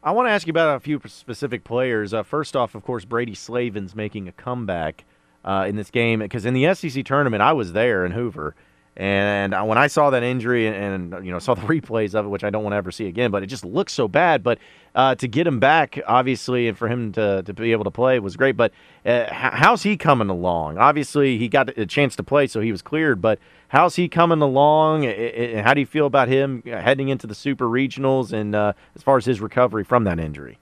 I 0.04 0.12
want 0.12 0.28
to 0.28 0.32
ask 0.32 0.46
you 0.46 0.52
about 0.52 0.76
a 0.76 0.80
few 0.80 1.02
specific 1.08 1.64
players. 1.64 2.14
Uh, 2.14 2.22
first 2.22 2.56
off, 2.56 2.76
of 2.76 2.84
course, 2.84 3.06
Brady 3.06 3.34
Slavens 3.34 3.96
making 3.96 4.28
a 4.28 4.32
comeback 4.32 5.04
uh, 5.44 5.66
in 5.68 5.76
this 5.76 5.90
game 5.90 6.20
because 6.20 6.46
in 6.46 6.54
the 6.54 6.74
SEC 6.76 7.04
tournament, 7.06 7.42
I 7.42 7.54
was 7.54 7.74
there 7.74 8.06
in 8.06 8.12
Hoover, 8.12 8.56
and 8.98 9.54
when 9.68 9.78
I 9.78 9.88
saw 9.88 10.10
that 10.12 10.24
injury 10.24 10.68
and, 10.68 11.14
and, 11.14 11.26
you 11.26 11.32
know 11.32 11.40
saw 11.40 11.54
the 11.54 11.62
replays 11.68 12.16
of 12.16 12.26
it, 12.26 12.30
which 12.30 12.44
I 12.44 12.50
don't 12.50 12.64
want 12.64 12.74
to 12.74 12.78
ever 12.78 12.92
see 12.92 13.08
again, 13.08 13.32
but 13.32 13.44
it 13.44 13.48
just 13.48 13.66
looks 13.66 13.92
so 13.92 14.08
bad. 14.08 14.42
But 14.42 14.60
uh, 14.94 15.16
to 15.16 15.28
get 15.28 15.46
him 15.46 15.60
back, 15.60 16.00
obviously, 16.08 16.70
and 16.70 16.78
for 16.78 16.88
him 16.88 17.12
to, 17.14 17.44
to 17.44 17.54
be 17.54 17.74
able 17.74 17.84
to 17.84 17.92
play 17.92 18.20
was 18.20 18.38
great. 18.38 18.56
But 18.56 18.72
uh, 19.06 19.26
how's 19.32 19.84
he 19.84 19.98
coming 19.98 20.30
along? 20.30 20.78
Obviously, 20.78 21.38
he 21.38 21.50
got 21.50 21.78
a 21.78 21.86
chance 21.86 22.16
to 22.16 22.24
play, 22.24 22.48
so 22.48 22.62
he 22.62 22.72
was 22.72 22.82
cleared. 22.82 23.22
But 23.22 23.40
how's 23.68 23.98
he 23.98 24.08
coming 24.08 24.42
along? 24.42 25.06
And 25.06 25.66
how 25.66 25.74
do 25.74 25.82
you 25.82 25.86
feel 25.86 26.06
about 26.06 26.30
him 26.30 26.64
heading 26.66 27.10
into 27.10 27.28
the 27.28 27.36
super 27.36 27.66
regionals 27.66 28.32
and 28.32 28.56
uh, 28.56 28.74
as 28.96 29.04
far 29.04 29.18
as 29.18 29.26
his 29.26 29.42
recovery 29.42 29.84
from 29.84 30.06
that 30.06 30.20
injury? 30.20 30.58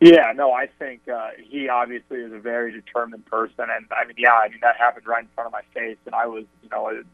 Yeah, 0.00 0.32
no, 0.34 0.52
I 0.52 0.68
think 0.78 1.08
uh, 1.08 1.30
he 1.42 1.68
obviously 1.68 2.18
is 2.18 2.32
a 2.32 2.38
very 2.38 2.70
determined 2.70 3.26
person, 3.26 3.66
and 3.68 3.86
I 3.90 4.06
mean, 4.06 4.14
yeah, 4.16 4.32
I 4.32 4.48
mean 4.48 4.60
that 4.62 4.76
happened 4.76 5.06
right 5.08 5.22
in 5.22 5.28
front 5.34 5.46
of 5.48 5.52
my 5.52 5.62
face, 5.74 5.96
and 6.06 6.14
I 6.14 6.26
was, 6.26 6.44
you 6.62 6.68
know, 6.70 6.88
it 6.88 7.04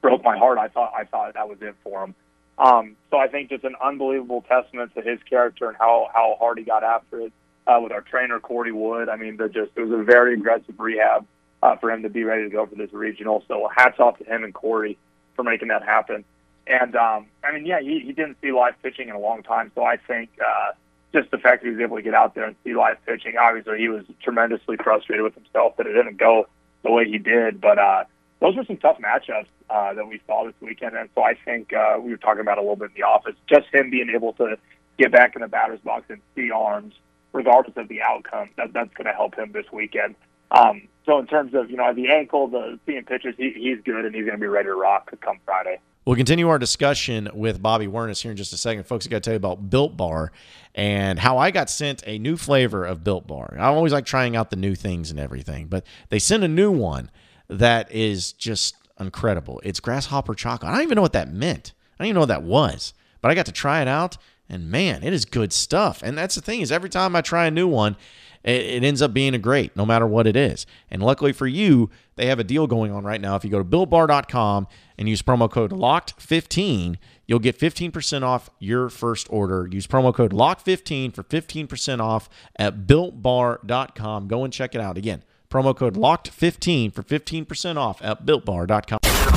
broke 0.00 0.24
my 0.24 0.38
heart. 0.38 0.56
I 0.56 0.68
thought 0.68 0.92
I 0.96 1.04
thought 1.04 1.34
that 1.34 1.48
was 1.48 1.58
it 1.60 1.74
for 1.84 2.04
him. 2.04 2.14
Um, 2.56 2.96
so 3.10 3.18
I 3.18 3.28
think 3.28 3.50
just 3.50 3.64
an 3.64 3.74
unbelievable 3.82 4.42
testament 4.48 4.94
to 4.94 5.02
his 5.02 5.18
character 5.28 5.68
and 5.68 5.76
how 5.76 6.08
how 6.14 6.36
hard 6.38 6.56
he 6.58 6.64
got 6.64 6.82
after 6.82 7.20
it 7.20 7.32
uh, 7.66 7.78
with 7.82 7.92
our 7.92 8.00
trainer 8.00 8.40
Cordy 8.40 8.72
Wood. 8.72 9.10
I 9.10 9.16
mean, 9.16 9.36
the 9.36 9.48
just 9.48 9.72
it 9.76 9.82
was 9.82 10.00
a 10.00 10.02
very 10.02 10.32
aggressive 10.32 10.80
rehab 10.80 11.26
uh, 11.62 11.76
for 11.76 11.90
him 11.90 12.02
to 12.04 12.08
be 12.08 12.24
ready 12.24 12.44
to 12.44 12.50
go 12.50 12.64
for 12.64 12.74
this 12.74 12.92
regional. 12.94 13.44
So 13.48 13.68
hats 13.74 14.00
off 14.00 14.16
to 14.16 14.24
him 14.24 14.44
and 14.44 14.54
Cordy 14.54 14.96
for 15.36 15.42
making 15.42 15.68
that 15.68 15.82
happen. 15.82 16.24
And 16.66 16.96
um, 16.96 17.26
I 17.44 17.52
mean, 17.52 17.66
yeah, 17.66 17.80
he, 17.80 18.00
he 18.00 18.12
didn't 18.12 18.38
see 18.40 18.50
live 18.50 18.80
pitching 18.82 19.10
in 19.10 19.14
a 19.14 19.20
long 19.20 19.42
time, 19.42 19.72
so 19.74 19.84
I 19.84 19.98
think. 19.98 20.30
Uh, 20.40 20.72
just 21.12 21.30
the 21.30 21.38
fact 21.38 21.62
that 21.62 21.68
he 21.68 21.74
was 21.74 21.82
able 21.82 21.96
to 21.96 22.02
get 22.02 22.14
out 22.14 22.34
there 22.34 22.44
and 22.44 22.56
see 22.64 22.74
live 22.74 22.96
pitching. 23.06 23.36
Obviously, 23.36 23.78
he 23.78 23.88
was 23.88 24.04
tremendously 24.22 24.76
frustrated 24.76 25.24
with 25.24 25.34
himself 25.34 25.76
that 25.76 25.86
it 25.86 25.92
didn't 25.92 26.16
go 26.16 26.46
the 26.82 26.90
way 26.90 27.08
he 27.08 27.18
did. 27.18 27.60
But 27.60 27.78
uh, 27.78 28.04
those 28.40 28.56
were 28.56 28.64
some 28.64 28.76
tough 28.76 28.98
matchups 28.98 29.46
uh, 29.68 29.94
that 29.94 30.06
we 30.06 30.20
saw 30.26 30.44
this 30.44 30.54
weekend, 30.60 30.96
and 30.96 31.08
so 31.14 31.22
I 31.22 31.34
think 31.44 31.72
uh, 31.72 31.98
we 32.00 32.10
were 32.10 32.16
talking 32.16 32.40
about 32.40 32.58
a 32.58 32.60
little 32.60 32.76
bit 32.76 32.90
in 32.90 32.94
the 32.96 33.02
office. 33.02 33.34
Just 33.48 33.66
him 33.72 33.90
being 33.90 34.10
able 34.10 34.32
to 34.34 34.56
get 34.98 35.12
back 35.12 35.34
in 35.34 35.42
the 35.42 35.48
batter's 35.48 35.80
box 35.80 36.04
and 36.08 36.20
see 36.34 36.50
arms, 36.50 36.94
regardless 37.32 37.76
of 37.76 37.88
the 37.88 38.02
outcome, 38.02 38.50
that, 38.56 38.72
that's 38.72 38.92
going 38.94 39.06
to 39.06 39.12
help 39.12 39.34
him 39.36 39.52
this 39.52 39.66
weekend. 39.72 40.14
Um, 40.50 40.88
so 41.06 41.18
in 41.18 41.26
terms 41.26 41.54
of 41.54 41.70
you 41.70 41.76
know 41.76 41.92
the 41.94 42.10
ankle, 42.10 42.48
the 42.48 42.78
seeing 42.86 43.04
pitches, 43.04 43.34
he, 43.36 43.52
he's 43.52 43.80
good 43.84 44.04
and 44.04 44.14
he's 44.14 44.24
going 44.24 44.36
to 44.36 44.40
be 44.40 44.46
ready 44.46 44.66
to 44.66 44.74
rock 44.74 45.12
come 45.20 45.38
Friday. 45.44 45.78
We'll 46.10 46.16
continue 46.16 46.48
our 46.48 46.58
discussion 46.58 47.28
with 47.34 47.62
Bobby 47.62 47.86
Wernes 47.86 48.20
here 48.20 48.32
in 48.32 48.36
just 48.36 48.52
a 48.52 48.56
second. 48.56 48.82
Folks, 48.82 49.06
I 49.06 49.10
got 49.10 49.18
to 49.18 49.20
tell 49.20 49.34
you 49.34 49.36
about 49.36 49.70
Built 49.70 49.96
Bar 49.96 50.32
and 50.74 51.20
how 51.20 51.38
I 51.38 51.52
got 51.52 51.70
sent 51.70 52.02
a 52.04 52.18
new 52.18 52.36
flavor 52.36 52.84
of 52.84 53.04
Built 53.04 53.28
Bar. 53.28 53.54
I 53.56 53.66
always 53.66 53.92
like 53.92 54.06
trying 54.06 54.34
out 54.34 54.50
the 54.50 54.56
new 54.56 54.74
things 54.74 55.12
and 55.12 55.20
everything, 55.20 55.68
but 55.68 55.86
they 56.08 56.18
sent 56.18 56.42
a 56.42 56.48
new 56.48 56.72
one 56.72 57.12
that 57.46 57.92
is 57.92 58.32
just 58.32 58.74
incredible. 58.98 59.60
It's 59.62 59.78
grasshopper 59.78 60.34
chocolate. 60.34 60.72
I 60.72 60.74
don't 60.74 60.82
even 60.82 60.96
know 60.96 61.02
what 61.02 61.12
that 61.12 61.32
meant. 61.32 61.74
I 61.94 62.02
don't 62.02 62.08
even 62.08 62.14
know 62.14 62.22
what 62.22 62.30
that 62.30 62.42
was, 62.42 62.92
but 63.20 63.30
I 63.30 63.36
got 63.36 63.46
to 63.46 63.52
try 63.52 63.80
it 63.80 63.86
out, 63.86 64.16
and 64.50 64.70
man, 64.70 65.02
it 65.02 65.12
is 65.12 65.24
good 65.24 65.52
stuff. 65.52 66.02
And 66.02 66.18
that's 66.18 66.34
the 66.34 66.40
thing 66.40 66.60
is, 66.60 66.72
every 66.72 66.90
time 66.90 67.14
I 67.16 67.20
try 67.20 67.46
a 67.46 67.50
new 67.50 67.68
one, 67.68 67.96
it, 68.42 68.82
ends 68.82 69.02
up 69.02 69.12
being 69.12 69.34
a 69.34 69.38
great, 69.38 69.76
no 69.76 69.84
matter 69.84 70.06
what 70.06 70.26
it 70.26 70.36
is. 70.36 70.66
And 70.90 71.02
luckily 71.02 71.32
for 71.32 71.46
you, 71.46 71.90
they 72.16 72.26
have 72.26 72.38
a 72.38 72.44
deal 72.44 72.66
going 72.66 72.92
on 72.92 73.04
right 73.04 73.20
now. 73.20 73.36
If 73.36 73.44
you 73.44 73.50
go 73.50 73.58
to 73.58 73.64
builtbar.com 73.64 74.66
and 74.98 75.08
use 75.08 75.22
promo 75.22 75.50
code 75.50 75.72
LOCKED15, 75.72 76.96
you'll 77.26 77.38
get 77.38 77.58
15% 77.58 78.22
off 78.22 78.50
your 78.58 78.88
first 78.88 79.26
order. 79.30 79.68
Use 79.70 79.86
promo 79.86 80.14
code 80.14 80.32
LOCK15 80.32 81.14
for 81.14 81.22
15% 81.22 82.00
off 82.00 82.28
at 82.56 82.86
builtbar.com. 82.86 84.28
Go 84.28 84.44
and 84.44 84.52
check 84.52 84.74
it 84.74 84.80
out. 84.80 84.96
Again, 84.96 85.22
promo 85.50 85.76
code 85.76 85.94
LOCKED15 85.94 86.94
for 86.94 87.02
15% 87.02 87.76
off 87.76 88.00
at 88.02 88.24
builtbar.com. 88.24 89.29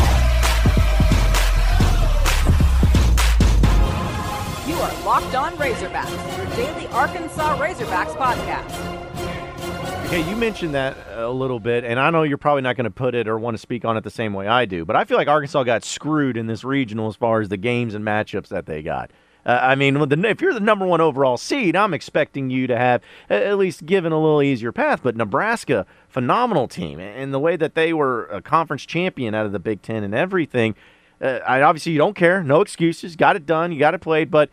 Locked 5.06 5.36
On 5.36 5.52
Razorbacks, 5.58 6.38
your 6.38 6.46
daily 6.56 6.88
Arkansas 6.88 7.58
Razorbacks 7.58 8.16
podcast. 8.16 10.06
Okay, 10.06 10.30
you 10.30 10.38
mentioned 10.38 10.74
that 10.76 10.96
a 11.12 11.30
little 11.30 11.60
bit, 11.60 11.84
and 11.84 12.00
I 12.00 12.10
know 12.10 12.24
you're 12.24 12.38
probably 12.38 12.62
not 12.62 12.78
going 12.78 12.86
to 12.86 12.92
put 12.92 13.14
it 13.14 13.28
or 13.28 13.38
want 13.38 13.56
to 13.56 13.58
speak 13.58 13.84
on 13.84 13.98
it 13.98 14.06
the 14.06 14.10
same 14.10 14.34
way 14.34 14.48
I 14.48 14.64
do, 14.64 14.86
but 14.86 14.96
I 14.96 15.04
feel 15.04 15.18
like 15.18 15.28
Arkansas 15.28 15.64
got 15.64 15.84
screwed 15.84 16.38
in 16.38 16.48
this 16.48 16.64
regional 16.64 17.10
as 17.10 17.18
far 17.18 17.42
as 17.42 17.50
the 17.50 17.58
games 17.58 17.96
and 17.96 18.06
matchups 18.06 18.48
that 18.48 18.66
they 18.66 18.82
got. 18.82 19.12
Uh, 19.46 19.60
I 19.62 19.76
mean, 19.76 19.98
if 19.98 20.40
you're 20.40 20.54
the 20.54 20.62
number 20.62 20.86
one 20.86 21.02
overall 21.02 21.36
seed, 21.36 21.76
I'm 21.76 21.94
expecting 21.94 22.50
you 22.50 22.66
to 22.68 22.78
have 22.78 23.02
at 23.30 23.58
least 23.58 23.86
given 23.86 24.14
a 24.14 24.22
little 24.22 24.42
easier 24.42 24.72
path. 24.72 25.02
But 25.04 25.18
Nebraska, 25.18 25.86
phenomenal 26.08 26.70
team, 26.70 27.02
and 27.02 27.34
the 27.34 27.40
way 27.40 27.58
that 27.58 27.76
they 27.76 27.92
were 27.92 28.28
a 28.28 28.42
conference 28.42 28.86
champion 28.86 29.36
out 29.36 29.46
of 29.46 29.52
the 29.52 29.60
Big 29.60 29.82
Ten 29.82 30.06
and 30.06 30.16
everything. 30.16 30.76
Uh, 31.20 31.40
I 31.46 31.62
obviously 31.62 31.92
you 31.92 31.98
don't 31.98 32.16
care, 32.16 32.42
no 32.42 32.62
excuses, 32.62 33.18
got 33.18 33.36
it 33.36 33.46
done, 33.46 33.74
you 33.74 33.80
got 33.80 33.94
it 33.94 34.00
played. 34.00 34.32
But 34.32 34.50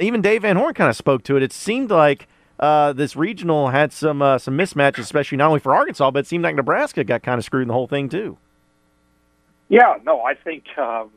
even 0.00 0.22
Dave 0.22 0.42
Van 0.42 0.56
Horn 0.56 0.74
kind 0.74 0.90
of 0.90 0.96
spoke 0.96 1.22
to 1.24 1.36
it. 1.36 1.42
It 1.42 1.52
seemed 1.52 1.90
like 1.90 2.26
uh, 2.58 2.92
this 2.92 3.16
regional 3.16 3.68
had 3.68 3.92
some 3.92 4.20
uh, 4.22 4.38
some 4.38 4.56
mismatches, 4.56 4.98
especially 4.98 5.38
not 5.38 5.48
only 5.48 5.60
for 5.60 5.74
Arkansas, 5.74 6.10
but 6.10 6.20
it 6.20 6.26
seemed 6.26 6.44
like 6.44 6.54
Nebraska 6.54 7.04
got 7.04 7.22
kind 7.22 7.38
of 7.38 7.44
screwed 7.44 7.62
in 7.62 7.68
the 7.68 7.74
whole 7.74 7.86
thing 7.86 8.08
too. 8.08 8.36
Yeah, 9.68 9.98
no, 10.04 10.22
I 10.22 10.34
think. 10.34 10.64
Um, 10.76 11.10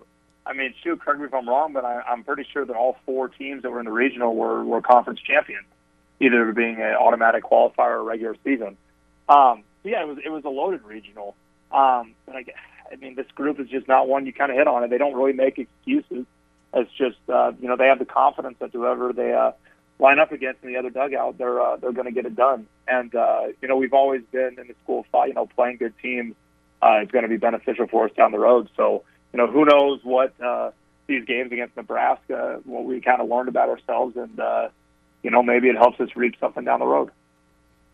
I 0.46 0.54
mean, 0.54 0.74
shoot, 0.84 1.00
correct 1.02 1.20
me 1.20 1.26
if 1.26 1.34
I'm 1.34 1.48
wrong, 1.48 1.74
but 1.74 1.86
I, 1.86 2.02
I'm 2.02 2.24
pretty 2.24 2.46
sure 2.52 2.66
that 2.66 2.76
all 2.76 2.98
four 3.06 3.30
teams 3.30 3.64
that 3.64 3.72
were 3.72 3.80
in 3.80 3.86
the 3.86 3.92
regional 3.92 4.36
were 4.36 4.64
were 4.64 4.82
conference 4.82 5.20
champions, 5.20 5.66
either 6.20 6.52
being 6.54 6.76
an 6.76 6.96
automatic 6.96 7.44
qualifier 7.44 7.98
or 7.98 8.04
regular 8.04 8.36
season. 8.44 8.78
Um, 9.28 9.64
yeah, 9.84 10.02
it 10.02 10.08
was 10.08 10.18
it 10.24 10.30
was 10.30 10.46
a 10.46 10.50
loaded 10.50 10.84
regional. 10.84 11.36
Um, 11.72 12.14
and 12.28 12.38
I, 12.38 12.46
I 12.92 12.96
mean, 12.98 13.16
this 13.16 13.26
group 13.36 13.60
is 13.60 13.68
just 13.68 13.88
not 13.88 14.08
one 14.08 14.26
you 14.26 14.34
kind 14.34 14.52
of 14.52 14.58
hit 14.58 14.68
on, 14.68 14.84
and 14.84 14.92
they 14.92 14.98
don't 14.98 15.16
really 15.16 15.34
make 15.34 15.58
excuses. 15.58 16.26
It's 16.74 16.92
just 16.98 17.18
uh, 17.30 17.52
you 17.62 17.68
know 17.68 17.76
they 17.76 17.88
have 17.88 18.00
the 18.00 18.06
confidence 18.06 18.56
that 18.60 18.72
whoever 18.72 19.14
they 19.14 19.34
uh, 19.34 19.52
line 20.00 20.20
up 20.20 20.32
against 20.32 20.64
in 20.64 20.70
the 20.70 20.78
other 20.78 20.90
dugout, 20.90 21.38
they're 21.38 21.62
uh, 21.62 21.78
they're 21.78 21.92
going 21.92 22.06
to 22.06 22.12
get 22.12 22.26
it 22.26 22.36
done. 22.36 22.68
And 22.88 23.14
uh, 23.14 23.48
you 23.62 23.68
know, 23.68 23.78
we've 23.78 23.94
always 23.94 24.22
been 24.32 24.58
in 24.60 24.68
the 24.68 24.76
school 24.84 25.02
of 25.02 25.06
thought, 25.08 25.28
you 25.28 25.34
know, 25.34 25.46
playing 25.46 25.78
good 25.78 25.94
teams 26.02 26.36
uh, 26.82 27.02
is 27.04 27.12
going 27.12 27.24
to 27.24 27.30
be 27.30 27.38
beneficial 27.38 27.88
for 27.88 28.06
us 28.06 28.12
down 28.16 28.32
the 28.32 28.40
road. 28.40 28.70
So 28.76 29.04
you 29.34 29.38
know, 29.38 29.48
who 29.48 29.66
knows 29.66 30.00
what 30.04 30.34
uh, 30.42 30.72
these 31.08 31.26
games 31.26 31.52
against 31.52 31.76
Nebraska, 31.76 32.62
what 32.66 32.86
we 32.86 33.02
kind 33.02 33.22
of 33.22 33.30
learned 33.30 33.50
about 33.50 33.70
ourselves, 33.70 34.16
and 34.16 34.40
uh, 34.40 34.70
you 35.22 35.32
know, 35.32 35.44
maybe 35.44 35.70
it 35.70 35.76
helps 35.76 36.00
us 36.00 36.10
reap 36.16 36.36
something 36.40 36.64
down 36.64 36.80
the 36.80 36.86
road. 36.86 37.10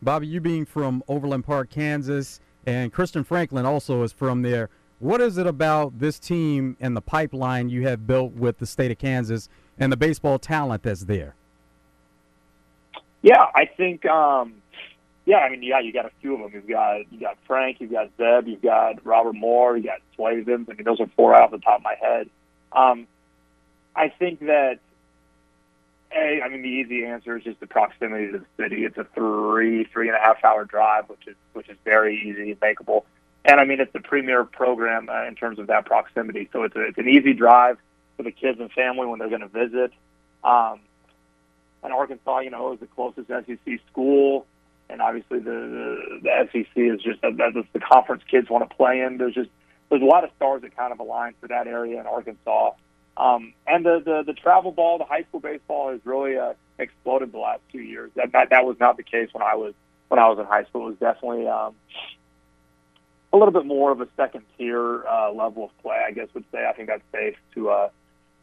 Bobby, 0.02 0.28
you 0.28 0.40
being 0.40 0.66
from 0.66 1.04
Overland 1.08 1.46
Park, 1.46 1.70
Kansas, 1.70 2.40
and 2.66 2.92
Christian 2.92 3.24
Franklin 3.24 3.66
also 3.66 4.04
is 4.04 4.12
from 4.12 4.42
there. 4.42 4.70
What 5.00 5.22
is 5.22 5.38
it 5.38 5.48
about 5.48 6.00
this 6.00 6.20
team 6.20 6.76
and 6.80 6.96
the 6.96 7.02
pipeline 7.02 7.70
you 7.70 7.88
have 7.88 8.06
built 8.06 8.34
with 8.34 8.58
the 8.58 8.66
state 8.66 8.92
of 8.92 8.98
Kansas 8.98 9.48
and 9.78 9.92
the 9.92 9.98
baseball 9.98 10.40
talent 10.40 10.84
that's 10.84 11.06
there? 11.06 11.36
Yeah, 13.22 13.46
I 13.56 13.66
think. 13.66 14.06
Um, 14.06 14.56
yeah, 15.26 15.38
I 15.38 15.50
mean, 15.50 15.64
yeah, 15.64 15.80
you 15.80 15.94
got 15.94 16.06
a 16.06 16.12
few 16.22 16.34
of 16.34 16.40
them. 16.40 16.52
You've 16.54 16.68
got 16.68 17.12
you 17.12 17.20
got 17.20 17.38
Frank, 17.48 17.80
you've 17.80 17.92
got 17.92 18.10
Zeb, 18.18 18.48
you've 18.48 18.62
got 18.62 19.06
Robert 19.06 19.34
Moore, 19.34 19.78
you 19.78 19.84
got 19.84 20.00
Slavens. 20.16 20.68
I 20.70 20.74
mean, 20.74 20.84
those 20.84 21.00
are 21.00 21.10
four 21.16 21.36
out 21.36 21.54
of 21.54 21.60
the 21.60 21.64
top 21.64 21.80
of 21.80 21.84
my 21.84 21.96
head. 22.00 22.30
Um, 22.72 23.08
I 23.96 24.10
think 24.10 24.40
that 24.42 24.80
a, 26.12 26.42
I 26.44 26.50
mean, 26.50 26.62
the 26.62 26.70
easy 26.70 27.06
answer 27.06 27.38
is 27.38 27.44
just 27.44 27.60
the 27.60 27.68
proximity 27.68 28.32
to 28.32 28.40
the 28.40 28.46
city. 28.58 28.84
It's 28.84 28.98
a 28.98 29.06
three, 29.16 29.86
three 29.86 30.08
and 30.08 30.18
a 30.18 30.20
half 30.20 30.44
hour 30.44 30.66
drive, 30.66 31.10
which 31.10 31.28
is 31.28 31.36
which 31.54 31.70
is 31.70 31.78
very 31.86 32.18
easy 32.18 32.52
and 32.52 32.60
makeable. 32.60 33.04
And 33.46 33.60
I 33.60 33.66
mean, 33.66 33.80
it's 33.80 33.94
the 33.94 34.02
premier 34.02 34.44
program 34.44 35.10
uh, 35.10 35.26
in 35.28 35.36
terms 35.36 35.60
of 35.60 35.68
that 35.68 35.86
proximity. 35.86 36.50
So 36.52 36.64
it's 36.64 36.76
a, 36.76 36.82
it's 36.88 36.98
an 36.98 37.08
easy 37.08 37.34
drive 37.34 37.78
for 38.18 38.24
the 38.24 38.32
kids 38.32 38.60
and 38.60 38.72
family 38.72 39.08
when 39.08 39.20
they're 39.20 39.30
going 39.30 39.42
to 39.42 39.48
visit. 39.48 39.92
Um, 40.44 40.82
and 41.84 41.94
Arkansas, 41.94 42.40
you 42.40 42.50
know, 42.50 42.74
is 42.74 42.80
the 42.80 42.88
closest 42.88 43.28
SEC 43.28 43.80
school, 43.90 44.46
and 44.90 45.02
obviously 45.02 45.40
the 45.40 45.52
the, 45.52 46.20
the 46.24 46.50
SEC 46.52 46.68
is 46.76 47.02
just 47.02 47.22
that 47.22 47.38
that's 47.38 47.56
the 47.74 47.80
conference 47.80 48.24
kids 48.30 48.50
want 48.50 48.70
to 48.70 48.76
play 48.76 49.02
in. 49.02 49.18
There's 49.18 49.34
just 49.34 49.50
there's 49.90 50.02
a 50.02 50.06
lot 50.06 50.24
of 50.24 50.32
stars 50.36 50.62
that 50.64 50.76
kind 50.76 50.92
of 50.92 51.00
align 51.00 51.34
for 51.40 51.48
that 51.48 51.68
area 51.68 52.00
in 52.00 52.06
Arkansas. 52.06 52.72
Um, 53.16 53.54
and 53.68 53.86
the, 53.86 54.02
the 54.04 54.24
the 54.28 54.34
travel 54.34 54.72
ball, 54.72 54.98
the 54.98 55.06
high 55.06 55.24
school 55.24 55.40
baseball 55.40 55.92
has 55.92 56.02
really 56.04 56.38
uh, 56.38 56.54
exploded 56.78 57.32
the 57.32 57.38
last 57.38 57.62
two 57.72 57.82
years. 57.82 58.12
That, 58.16 58.32
that 58.34 58.50
that 58.50 58.66
was 58.66 58.78
not 58.80 58.98
the 58.98 59.04
case 59.04 59.30
when 59.32 59.44
I 59.44 59.56
was 59.56 59.74
when 60.10 60.20
I 60.20 60.28
was 60.28 60.40
in 60.40 60.46
high 60.46 60.66
school. 60.66 60.88
It 60.88 60.90
was 60.90 61.00
definitely 61.00 61.48
um, 61.48 61.76
a 63.32 63.38
little 63.38 63.54
bit 63.54 63.66
more 63.66 63.92
of 63.92 64.02
a 64.02 64.08
second 64.18 64.44
tier 64.58 65.06
uh, 65.08 65.32
level 65.32 65.66
of 65.66 65.78
play, 65.82 65.98
I 66.08 66.12
guess 66.12 66.28
would 66.34 66.46
say. 66.52 66.66
I 66.66 66.74
think 66.74 66.88
that's 66.88 67.04
safe 67.12 67.36
to 67.56 67.70
uh, 67.70 67.90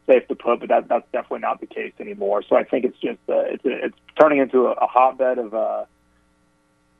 safe 0.07 0.27
to 0.27 0.35
put, 0.35 0.59
but 0.61 0.69
that 0.69 0.87
that's 0.87 1.05
definitely 1.11 1.39
not 1.39 1.59
the 1.59 1.67
case 1.67 1.93
anymore. 1.99 2.43
So 2.47 2.55
I 2.55 2.63
think 2.63 2.85
it's 2.85 2.97
just 2.99 3.19
uh, 3.29 3.39
it's 3.39 3.63
it's 3.65 3.97
turning 4.19 4.39
into 4.39 4.67
a, 4.67 4.71
a 4.71 4.87
hotbed 4.87 5.37
of 5.37 5.53
uh, 5.53 5.85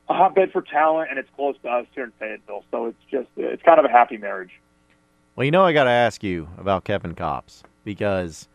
a 0.08 0.14
hotbed 0.14 0.52
for 0.52 0.62
talent, 0.62 1.10
and 1.10 1.18
it's 1.18 1.30
close 1.36 1.56
to 1.62 1.68
us 1.68 1.86
here 1.94 2.04
in 2.04 2.12
Fayetteville. 2.18 2.64
So 2.70 2.86
it's 2.86 3.02
just 3.10 3.28
it's 3.36 3.62
kind 3.62 3.78
of 3.78 3.84
a 3.84 3.90
happy 3.90 4.16
marriage. 4.16 4.52
Well, 5.36 5.44
you 5.44 5.50
know, 5.50 5.64
I 5.64 5.72
got 5.72 5.84
to 5.84 5.90
ask 5.90 6.22
you 6.24 6.48
about 6.58 6.84
Kevin 6.84 7.14
Kopps 7.14 7.62
because 7.84 8.48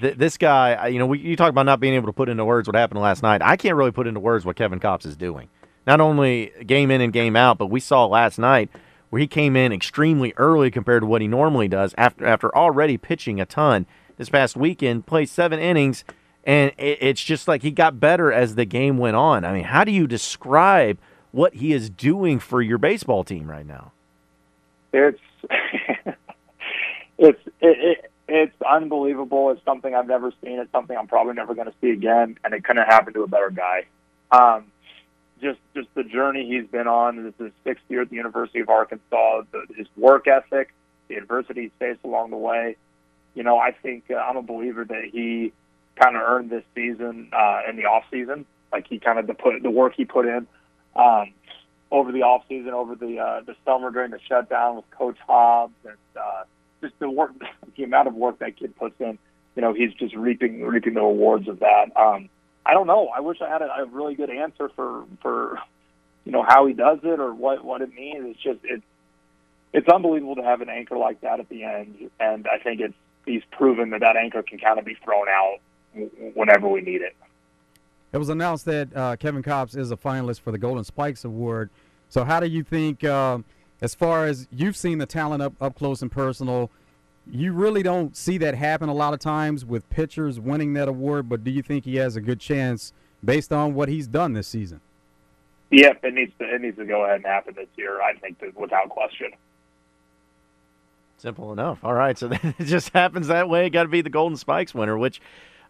th- 0.00 0.16
this 0.16 0.38
guy, 0.38 0.86
you 0.88 0.98
know, 0.98 1.06
we, 1.06 1.18
you 1.18 1.36
talk 1.36 1.50
about 1.50 1.66
not 1.66 1.78
being 1.78 1.94
able 1.94 2.06
to 2.06 2.12
put 2.12 2.28
into 2.28 2.44
words 2.44 2.66
what 2.66 2.74
happened 2.74 3.00
last 3.00 3.22
night. 3.22 3.42
I 3.42 3.56
can't 3.56 3.76
really 3.76 3.90
put 3.90 4.06
into 4.06 4.20
words 4.20 4.44
what 4.44 4.56
Kevin 4.56 4.80
Kopps 4.80 5.04
is 5.04 5.16
doing. 5.16 5.48
Not 5.86 6.00
only 6.00 6.52
game 6.66 6.90
in 6.90 7.00
and 7.00 7.12
game 7.12 7.36
out, 7.36 7.58
but 7.58 7.66
we 7.66 7.80
saw 7.80 8.06
last 8.06 8.38
night 8.38 8.70
where 9.10 9.20
he 9.20 9.26
came 9.26 9.56
in 9.56 9.72
extremely 9.72 10.32
early 10.36 10.70
compared 10.70 11.02
to 11.02 11.06
what 11.06 11.20
he 11.20 11.28
normally 11.28 11.68
does 11.68 11.94
after 11.98 12.26
after 12.26 12.54
already 12.56 12.96
pitching 12.96 13.40
a 13.40 13.44
ton 13.44 13.86
this 14.16 14.28
past 14.28 14.56
weekend, 14.56 15.06
played 15.06 15.28
seven 15.28 15.58
innings, 15.58 16.04
and 16.44 16.72
it, 16.78 16.98
it's 17.00 17.22
just 17.22 17.48
like 17.48 17.62
he 17.62 17.70
got 17.70 18.00
better 18.00 18.32
as 18.32 18.54
the 18.54 18.64
game 18.64 18.98
went 18.98 19.16
on. 19.16 19.44
I 19.44 19.52
mean, 19.52 19.64
how 19.64 19.84
do 19.84 19.92
you 19.92 20.06
describe 20.06 20.98
what 21.32 21.54
he 21.54 21.72
is 21.72 21.90
doing 21.90 22.38
for 22.38 22.62
your 22.62 22.78
baseball 22.78 23.24
team 23.24 23.50
right 23.50 23.66
now? 23.66 23.92
It's 24.92 25.20
it's 27.18 27.40
it, 27.60 27.78
it, 28.00 28.12
it's 28.28 28.62
unbelievable. 28.62 29.50
It's 29.50 29.64
something 29.64 29.94
I've 29.94 30.06
never 30.06 30.32
seen. 30.42 30.58
It's 30.58 30.72
something 30.72 30.96
I'm 30.96 31.06
probably 31.06 31.34
never 31.34 31.54
going 31.54 31.66
to 31.66 31.74
see 31.82 31.90
again, 31.90 32.38
and 32.44 32.54
it 32.54 32.64
couldn't 32.64 32.86
happen 32.86 33.12
to 33.12 33.22
a 33.24 33.28
better 33.28 33.50
guy. 33.50 33.84
Um, 34.30 34.71
just 35.42 35.58
just 35.74 35.88
the 35.94 36.04
journey 36.04 36.46
he's 36.46 36.70
been 36.70 36.86
on. 36.86 37.24
This 37.24 37.34
is 37.34 37.46
his 37.46 37.52
sixth 37.64 37.84
year 37.88 38.02
at 38.02 38.10
the 38.10 38.16
University 38.16 38.60
of 38.60 38.68
Arkansas. 38.68 39.42
The, 39.50 39.66
his 39.76 39.86
work 39.96 40.26
ethic, 40.28 40.72
the 41.08 41.16
adversity 41.16 41.62
he's 41.62 41.70
faced 41.78 42.00
along 42.04 42.30
the 42.30 42.36
way. 42.36 42.76
You 43.34 43.42
know, 43.42 43.58
I 43.58 43.72
think 43.72 44.04
uh, 44.10 44.14
I'm 44.14 44.36
a 44.36 44.42
believer 44.42 44.84
that 44.84 45.04
he 45.12 45.52
kind 45.96 46.16
of 46.16 46.22
earned 46.22 46.50
this 46.50 46.64
season 46.74 47.30
uh, 47.32 47.62
in 47.68 47.76
the 47.76 47.84
off 47.84 48.04
season. 48.10 48.46
Like 48.70 48.86
he 48.88 48.98
kind 48.98 49.18
of 49.18 49.26
the 49.26 49.34
put 49.34 49.62
the 49.62 49.70
work 49.70 49.94
he 49.96 50.04
put 50.04 50.26
in 50.26 50.46
um, 50.96 51.32
over 51.90 52.12
the 52.12 52.22
off 52.22 52.44
season, 52.48 52.70
over 52.70 52.94
the 52.94 53.18
uh, 53.18 53.40
the 53.42 53.56
summer 53.64 53.90
during 53.90 54.12
the 54.12 54.20
shutdown 54.28 54.76
with 54.76 54.90
Coach 54.90 55.18
Hobbs, 55.26 55.74
and 55.84 55.96
uh, 56.16 56.44
just 56.80 56.98
the 56.98 57.10
work, 57.10 57.32
the 57.76 57.84
amount 57.84 58.08
of 58.08 58.14
work 58.14 58.38
that 58.38 58.56
kid 58.56 58.76
puts 58.76 59.00
in. 59.00 59.18
You 59.56 59.62
know, 59.62 59.74
he's 59.74 59.92
just 59.94 60.14
reaping 60.14 60.62
reaping 60.62 60.94
the 60.94 61.02
rewards 61.02 61.48
of 61.48 61.60
that. 61.60 61.90
Um, 61.96 62.30
I 62.64 62.74
don't 62.74 62.86
know. 62.86 63.08
I 63.08 63.20
wish 63.20 63.38
I 63.40 63.48
had 63.48 63.62
a, 63.62 63.70
a 63.82 63.86
really 63.86 64.14
good 64.14 64.30
answer 64.30 64.70
for 64.74 65.04
for 65.20 65.58
you 66.24 66.32
know 66.32 66.44
how 66.46 66.66
he 66.66 66.74
does 66.74 66.98
it 67.02 67.20
or 67.20 67.34
what 67.34 67.64
what 67.64 67.82
it 67.82 67.94
means. 67.94 68.24
It's 68.28 68.42
just 68.42 68.60
it's 68.64 68.84
it's 69.72 69.88
unbelievable 69.88 70.36
to 70.36 70.42
have 70.42 70.60
an 70.60 70.68
anchor 70.68 70.96
like 70.96 71.20
that 71.22 71.40
at 71.40 71.48
the 71.48 71.64
end, 71.64 72.10
and 72.20 72.46
I 72.46 72.62
think 72.62 72.80
it's 72.80 72.94
he's 73.26 73.42
proven 73.50 73.90
that 73.90 74.00
that 74.00 74.16
anchor 74.16 74.42
can 74.42 74.58
kind 74.58 74.78
of 74.78 74.84
be 74.84 74.96
thrown 75.02 75.26
out 75.28 75.58
whenever 76.34 76.68
we 76.68 76.80
need 76.80 77.02
it. 77.02 77.16
It 78.12 78.18
was 78.18 78.28
announced 78.28 78.66
that 78.66 78.94
uh, 78.94 79.16
Kevin 79.16 79.42
Kopps 79.42 79.76
is 79.76 79.90
a 79.90 79.96
finalist 79.96 80.40
for 80.40 80.52
the 80.52 80.58
Golden 80.58 80.84
Spikes 80.84 81.24
Award. 81.24 81.70
So, 82.10 82.24
how 82.24 82.40
do 82.40 82.46
you 82.46 82.62
think, 82.62 83.02
uh, 83.04 83.38
as 83.80 83.94
far 83.94 84.26
as 84.26 84.46
you've 84.50 84.76
seen 84.76 84.98
the 84.98 85.06
talent 85.06 85.42
up 85.42 85.54
up 85.60 85.76
close 85.76 86.02
and 86.02 86.12
personal? 86.12 86.70
You 87.30 87.52
really 87.52 87.82
don't 87.82 88.16
see 88.16 88.38
that 88.38 88.54
happen 88.54 88.88
a 88.88 88.94
lot 88.94 89.14
of 89.14 89.20
times 89.20 89.64
with 89.64 89.88
pitchers 89.90 90.40
winning 90.40 90.72
that 90.74 90.88
award, 90.88 91.28
but 91.28 91.44
do 91.44 91.50
you 91.50 91.62
think 91.62 91.84
he 91.84 91.96
has 91.96 92.16
a 92.16 92.20
good 92.20 92.40
chance 92.40 92.92
based 93.24 93.52
on 93.52 93.74
what 93.74 93.88
he's 93.88 94.06
done 94.06 94.32
this 94.32 94.48
season? 94.48 94.80
Yep, 95.70 96.04
it 96.04 96.14
needs 96.14 96.32
to 96.38 96.54
it 96.54 96.60
needs 96.60 96.76
to 96.76 96.84
go 96.84 97.04
ahead 97.04 97.16
and 97.16 97.24
happen 97.24 97.54
this 97.56 97.68
year. 97.76 98.02
I 98.02 98.14
think 98.14 98.38
that 98.40 98.58
without 98.58 98.88
question. 98.90 99.30
Simple 101.16 101.52
enough. 101.52 101.82
All 101.84 101.94
right, 101.94 102.18
so 102.18 102.30
it 102.58 102.64
just 102.64 102.90
happens 102.90 103.28
that 103.28 103.48
way. 103.48 103.70
Got 103.70 103.84
to 103.84 103.88
be 103.88 104.02
the 104.02 104.10
Golden 104.10 104.36
Spikes 104.36 104.74
winner, 104.74 104.98
which 104.98 105.20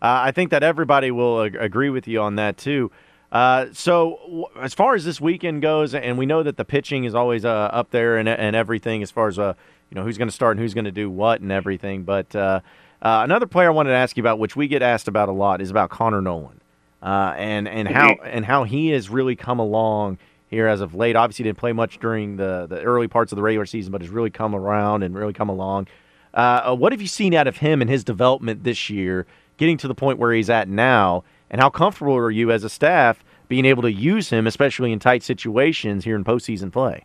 uh, 0.01 0.25
I 0.25 0.33
think 0.33 0.51
that 0.51 0.63
everybody 0.63 1.11
will 1.11 1.43
ag- 1.43 1.57
agree 1.57 1.91
with 1.91 2.09
you 2.09 2.21
on 2.21 2.37
that 2.37 2.57
too. 2.57 2.91
Uh, 3.31 3.67
so 3.73 4.19
w- 4.25 4.47
as 4.61 4.75
far 4.75 4.95
as 4.95 5.05
this 5.05 5.21
weekend 5.21 5.63
goes, 5.63 5.95
and 5.95 6.19
we 6.19 6.27
know 6.27 6.43
that 6.43 6.57
the 6.57 6.65
pitching 6.65 7.05
is 7.05 7.15
always 7.15 7.45
uh, 7.45 7.49
up 7.73 7.91
there 7.91 8.17
and, 8.17 8.29
and 8.29 8.57
everything 8.57 9.03
as 9.03 9.11
far 9.11 9.29
as 9.29 9.39
uh, 9.39 9.55
you 9.93 9.97
know 9.97 10.05
who's 10.05 10.17
going 10.17 10.29
to 10.29 10.35
start 10.35 10.57
and 10.57 10.61
who's 10.61 10.73
going 10.73 10.87
to 10.87 10.91
do 10.91 11.11
what 11.11 11.43
and 11.43 11.53
everything. 11.53 12.05
But 12.05 12.35
uh, 12.35 12.61
uh, 13.03 13.21
another 13.25 13.47
player 13.47 13.69
I 13.69 13.73
wanted 13.73 13.91
to 13.91 13.97
ask 13.97 14.17
you 14.17 14.23
about, 14.23 14.39
which 14.39 14.57
we 14.57 14.67
get 14.67 14.81
asked 14.81 15.07
about 15.07 15.29
a 15.29 15.33
lot, 15.33 15.61
is 15.61 15.71
about 15.71 15.91
Connor 15.91 16.23
Noland 16.23 16.63
uh, 17.03 17.35
and 17.37 17.69
and 17.69 17.87
how 17.87 18.15
and 18.25 18.43
how 18.43 18.65
he 18.65 18.89
has 18.89 19.11
really 19.11 19.37
come 19.37 19.59
along 19.59 20.17
here 20.49 20.67
as 20.67 20.81
of 20.81 20.95
late. 20.95 21.15
Obviously, 21.15 21.43
didn't 21.43 21.59
play 21.59 21.75
much 21.75 21.99
during 21.99 22.37
the 22.37 22.67
the 22.71 22.81
early 22.81 23.07
parts 23.07 23.33
of 23.33 23.37
the 23.37 23.43
regular 23.43 23.67
season, 23.67 23.93
but 23.93 24.01
has 24.01 24.09
really 24.09 24.31
come 24.31 24.55
around 24.55 25.03
and 25.03 25.15
really 25.15 25.35
come 25.35 25.51
along. 25.51 25.89
Uh, 26.33 26.63
uh, 26.65 26.75
what 26.75 26.93
have 26.93 27.03
you 27.03 27.07
seen 27.09 27.35
out 27.35 27.47
of 27.47 27.59
him 27.59 27.83
and 27.83 27.91
his 27.91 28.03
development 28.03 28.65
this 28.65 28.89
year, 28.89 29.27
getting 29.59 29.77
to 29.77 29.89
the 29.89 29.95
point 29.95 30.19
where 30.19 30.33
he's 30.33 30.49
at 30.49 30.69
now, 30.69 31.23
and 31.51 31.61
how 31.61 31.69
comfortable 31.69 32.17
are 32.17 32.31
you 32.31 32.51
as 32.51 32.65
a 32.65 32.71
staff 32.71 33.23
being 33.47 33.67
able 33.67 33.83
to 33.83 33.93
use 33.93 34.31
him, 34.31 34.47
especially 34.47 34.91
in 34.91 34.99
tight 34.99 35.23
situations 35.23 36.05
here 36.05 36.17
in 36.17 36.25
postseason 36.25 36.73
play? 36.73 37.05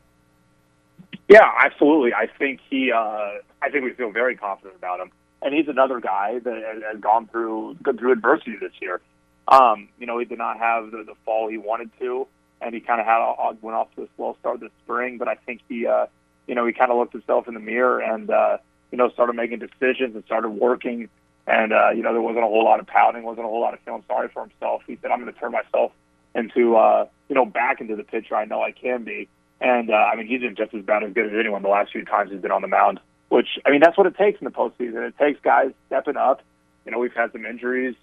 Yeah, 1.28 1.50
absolutely. 1.60 2.14
I 2.14 2.28
think 2.28 2.62
he. 2.70 2.92
Uh, 2.92 3.40
I 3.62 3.70
think 3.70 3.84
we 3.84 3.94
feel 3.94 4.12
very 4.12 4.38
confident 4.38 4.76
about 4.78 5.00
him, 5.00 5.12
and 5.42 5.54
he's 5.54 5.68
another 5.68 6.00
guy 6.00 6.40
that 6.40 6.84
has 6.90 7.02
gone 7.02 7.28
through 7.28 7.76
gone 7.84 7.98
through 7.98 8.14
adversity 8.14 8.56
this 8.60 8.72
year. 8.82 9.02
Um, 9.48 9.90
you 10.00 10.06
know, 10.06 10.20
he 10.20 10.26
did 10.26 10.38
not 10.38 10.58
have 10.58 10.92
the, 10.92 11.04
the 11.04 11.16
fall 11.26 11.50
he 11.50 11.58
wanted 11.58 11.90
to, 12.00 12.28
and 12.62 12.74
he 12.74 12.82
kind 12.82 13.00
of 13.00 13.06
had 13.06 13.20
a, 13.20 13.56
went 13.62 13.76
off 13.76 13.94
to 13.96 14.04
a 14.04 14.08
slow 14.16 14.36
start 14.40 14.60
this 14.62 14.72
spring. 14.84 15.18
But 15.18 15.28
I 15.28 15.36
think 15.36 15.62
he, 15.68 15.86
uh, 15.86 16.08
you 16.48 16.56
know, 16.56 16.66
he 16.66 16.74
kind 16.74 16.92
of 16.92 16.98
looked 16.98 17.14
himself 17.14 17.48
in 17.48 17.54
the 17.54 17.60
mirror 17.60 18.00
and 18.00 18.30
uh, 18.30 18.58
you 18.92 18.98
know 18.98 19.10
started 19.10 19.34
making 19.34 19.60
decisions 19.60 20.16
and 20.16 20.24
started 20.26 20.50
working. 20.50 21.10
And 21.46 21.74
uh, 21.74 21.90
you 21.90 22.04
know, 22.04 22.14
there 22.14 22.22
wasn't 22.22 22.46
a 22.46 22.48
whole 22.48 22.64
lot 22.64 22.80
of 22.80 22.88
pouting, 22.88 23.24
wasn't 23.24 23.46
a 23.46 23.50
whole 23.50 23.62
lot 23.62 23.74
of 23.74 23.82
feeling 23.82 24.04
sorry 24.08 24.30
for 24.34 24.44
himself. 24.44 24.84
He 24.88 24.98
said, 25.02 25.12
"I'm 25.12 25.22
going 25.22 25.34
to 25.34 25.40
turn 25.40 25.52
myself 25.52 25.92
into, 26.36 26.76
uh, 26.76 27.08
you 27.28 27.36
know, 27.36 27.46
back 27.46 27.82
into 27.82 27.96
the 27.96 28.04
pitcher 28.04 28.36
I 28.36 28.46
know 28.46 28.62
I 28.62 28.72
can 28.72 29.04
be." 29.04 29.28
And 29.60 29.90
uh, 29.90 29.94
I 29.94 30.16
mean, 30.16 30.28
he's 30.28 30.42
been 30.42 30.56
just 30.56 30.74
as 30.74 30.84
bad 30.84 31.04
as 31.04 31.14
good 31.14 31.28
as 31.28 31.32
anyone 31.40 31.64
the 31.64 31.70
last 31.70 31.92
few 31.92 32.06
times 32.06 32.32
he's 32.32 32.42
been 32.42 32.52
on 32.52 32.62
the 32.62 32.68
mound. 32.68 33.00
Which 33.30 33.48
I 33.66 33.72
mean, 33.72 33.82
that's 33.82 33.98
what 33.98 34.08
it 34.08 34.16
takes 34.16 34.40
in 34.40 34.46
the 34.46 34.52
postseason. 34.52 35.08
It 35.08 35.18
takes 35.18 35.40
guys 35.42 35.72
stepping 35.88 36.16
up. 36.16 36.42
You 36.86 36.92
know, 36.92 37.00
we've 37.00 37.14
had 37.14 37.32
some 37.34 37.46
injuries, 37.46 37.96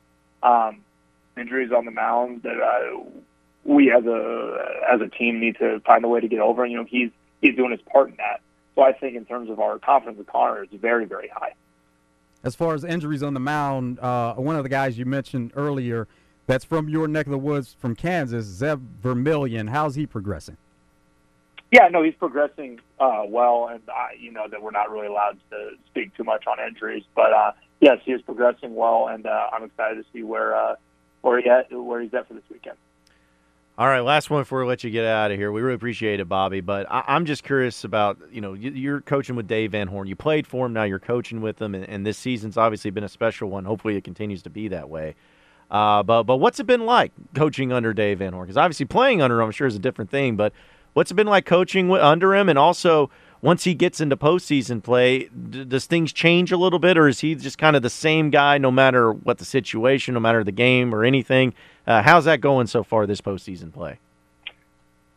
um, 0.42 0.80
injuries 1.36 1.70
on 1.72 1.86
the 1.86 1.90
mound 1.90 2.42
that 2.42 2.60
uh, 2.60 3.00
we 3.64 3.90
as 3.90 4.04
a 4.04 4.82
as 4.92 5.00
a 5.00 5.08
team 5.08 5.40
need 5.40 5.56
to 5.58 5.80
find 5.80 6.04
a 6.04 6.08
way 6.08 6.20
to 6.20 6.28
get 6.28 6.40
over. 6.40 6.64
And 6.64 6.72
you 6.72 6.78
know, 6.78 6.84
he's 6.84 7.10
he's 7.40 7.56
doing 7.56 7.70
his 7.70 7.80
part 7.80 8.10
in 8.10 8.16
that. 8.16 8.40
So 8.74 8.82
I 8.82 8.92
think 8.92 9.16
in 9.16 9.24
terms 9.24 9.48
of 9.48 9.60
our 9.60 9.78
confidence 9.78 10.18
with 10.18 10.26
Connor, 10.26 10.64
it's 10.64 10.74
very 10.74 11.06
very 11.06 11.28
high. 11.28 11.54
As 12.42 12.54
far 12.54 12.74
as 12.74 12.84
injuries 12.84 13.22
on 13.22 13.32
the 13.32 13.40
mound, 13.40 13.98
uh, 14.00 14.34
one 14.34 14.56
of 14.56 14.64
the 14.64 14.68
guys 14.68 14.98
you 14.98 15.06
mentioned 15.06 15.52
earlier, 15.56 16.06
that's 16.46 16.64
from 16.64 16.90
your 16.90 17.08
neck 17.08 17.24
of 17.24 17.32
the 17.32 17.38
woods 17.38 17.74
from 17.78 17.96
Kansas, 17.96 18.44
Zeb 18.44 18.82
Vermillion. 19.00 19.68
How's 19.68 19.94
he 19.94 20.06
progressing? 20.06 20.58
Yeah, 21.74 21.88
no, 21.88 22.04
he's 22.04 22.14
progressing 22.14 22.78
uh, 23.00 23.24
well, 23.26 23.66
and 23.66 23.82
I, 23.88 24.10
you 24.16 24.30
know 24.30 24.46
that 24.48 24.62
we're 24.62 24.70
not 24.70 24.92
really 24.92 25.08
allowed 25.08 25.38
to 25.50 25.70
speak 25.86 26.16
too 26.16 26.22
much 26.22 26.44
on 26.46 26.64
injuries, 26.64 27.02
but 27.16 27.32
uh, 27.32 27.50
yes, 27.80 27.98
he 28.04 28.12
is 28.12 28.22
progressing 28.22 28.76
well, 28.76 29.08
and 29.08 29.26
uh, 29.26 29.48
I'm 29.52 29.64
excited 29.64 29.96
to 29.96 30.04
see 30.12 30.22
where 30.22 30.54
uh, 30.54 30.76
where 31.22 31.40
he 31.40 31.50
at, 31.50 31.72
where 31.72 32.00
he's 32.00 32.14
at 32.14 32.28
for 32.28 32.34
this 32.34 32.44
weekend. 32.48 32.76
All 33.76 33.88
right, 33.88 34.02
last 34.02 34.30
one 34.30 34.42
before 34.42 34.60
we 34.60 34.68
let 34.68 34.84
you 34.84 34.90
get 34.90 35.04
out 35.04 35.32
of 35.32 35.36
here. 35.36 35.50
We 35.50 35.62
really 35.62 35.74
appreciate 35.74 36.20
it, 36.20 36.28
Bobby. 36.28 36.60
But 36.60 36.86
I, 36.88 37.16
am 37.16 37.24
just 37.24 37.42
curious 37.42 37.82
about 37.82 38.18
you 38.30 38.40
know 38.40 38.54
you're 38.54 39.00
coaching 39.00 39.34
with 39.34 39.48
Dave 39.48 39.72
Van 39.72 39.88
Horn. 39.88 40.06
You 40.06 40.14
played 40.14 40.46
for 40.46 40.66
him, 40.66 40.74
now 40.74 40.84
you're 40.84 41.00
coaching 41.00 41.40
with 41.40 41.60
him, 41.60 41.74
and, 41.74 41.84
and 41.88 42.06
this 42.06 42.16
season's 42.16 42.56
obviously 42.56 42.92
been 42.92 43.02
a 43.02 43.08
special 43.08 43.50
one. 43.50 43.64
Hopefully, 43.64 43.96
it 43.96 44.04
continues 44.04 44.44
to 44.44 44.50
be 44.50 44.68
that 44.68 44.88
way. 44.88 45.16
Uh, 45.72 46.04
but 46.04 46.22
but 46.22 46.36
what's 46.36 46.60
it 46.60 46.68
been 46.68 46.86
like 46.86 47.10
coaching 47.34 47.72
under 47.72 47.92
Dave 47.92 48.20
Van 48.20 48.32
Horn? 48.32 48.46
Because 48.46 48.56
obviously 48.56 48.86
playing 48.86 49.20
under 49.20 49.40
him, 49.40 49.46
I'm 49.46 49.50
sure, 49.50 49.66
is 49.66 49.74
a 49.74 49.80
different 49.80 50.08
thing. 50.08 50.36
But 50.36 50.52
what's 50.94 51.10
it 51.10 51.14
been 51.14 51.26
like 51.26 51.44
coaching 51.44 51.92
under 51.92 52.34
him, 52.34 52.48
and 52.48 52.58
also 52.58 53.10
once 53.42 53.64
he 53.64 53.74
gets 53.74 54.00
into 54.00 54.16
postseason 54.16 54.82
play, 54.82 55.28
d- 55.28 55.64
does 55.64 55.84
things 55.84 56.12
change 56.12 56.50
a 56.50 56.56
little 56.56 56.78
bit, 56.78 56.96
or 56.96 57.06
is 57.06 57.20
he 57.20 57.34
just 57.34 57.58
kind 57.58 57.76
of 57.76 57.82
the 57.82 57.90
same 57.90 58.30
guy 58.30 58.56
no 58.56 58.70
matter 58.70 59.12
what 59.12 59.38
the 59.38 59.44
situation, 59.44 60.14
no 60.14 60.20
matter 60.20 60.42
the 60.42 60.52
game 60.52 60.94
or 60.94 61.04
anything? 61.04 61.52
Uh, 61.86 62.02
how's 62.02 62.24
that 62.24 62.40
going 62.40 62.66
so 62.66 62.82
far 62.82 63.06
this 63.06 63.20
postseason 63.20 63.70
play? 63.72 63.98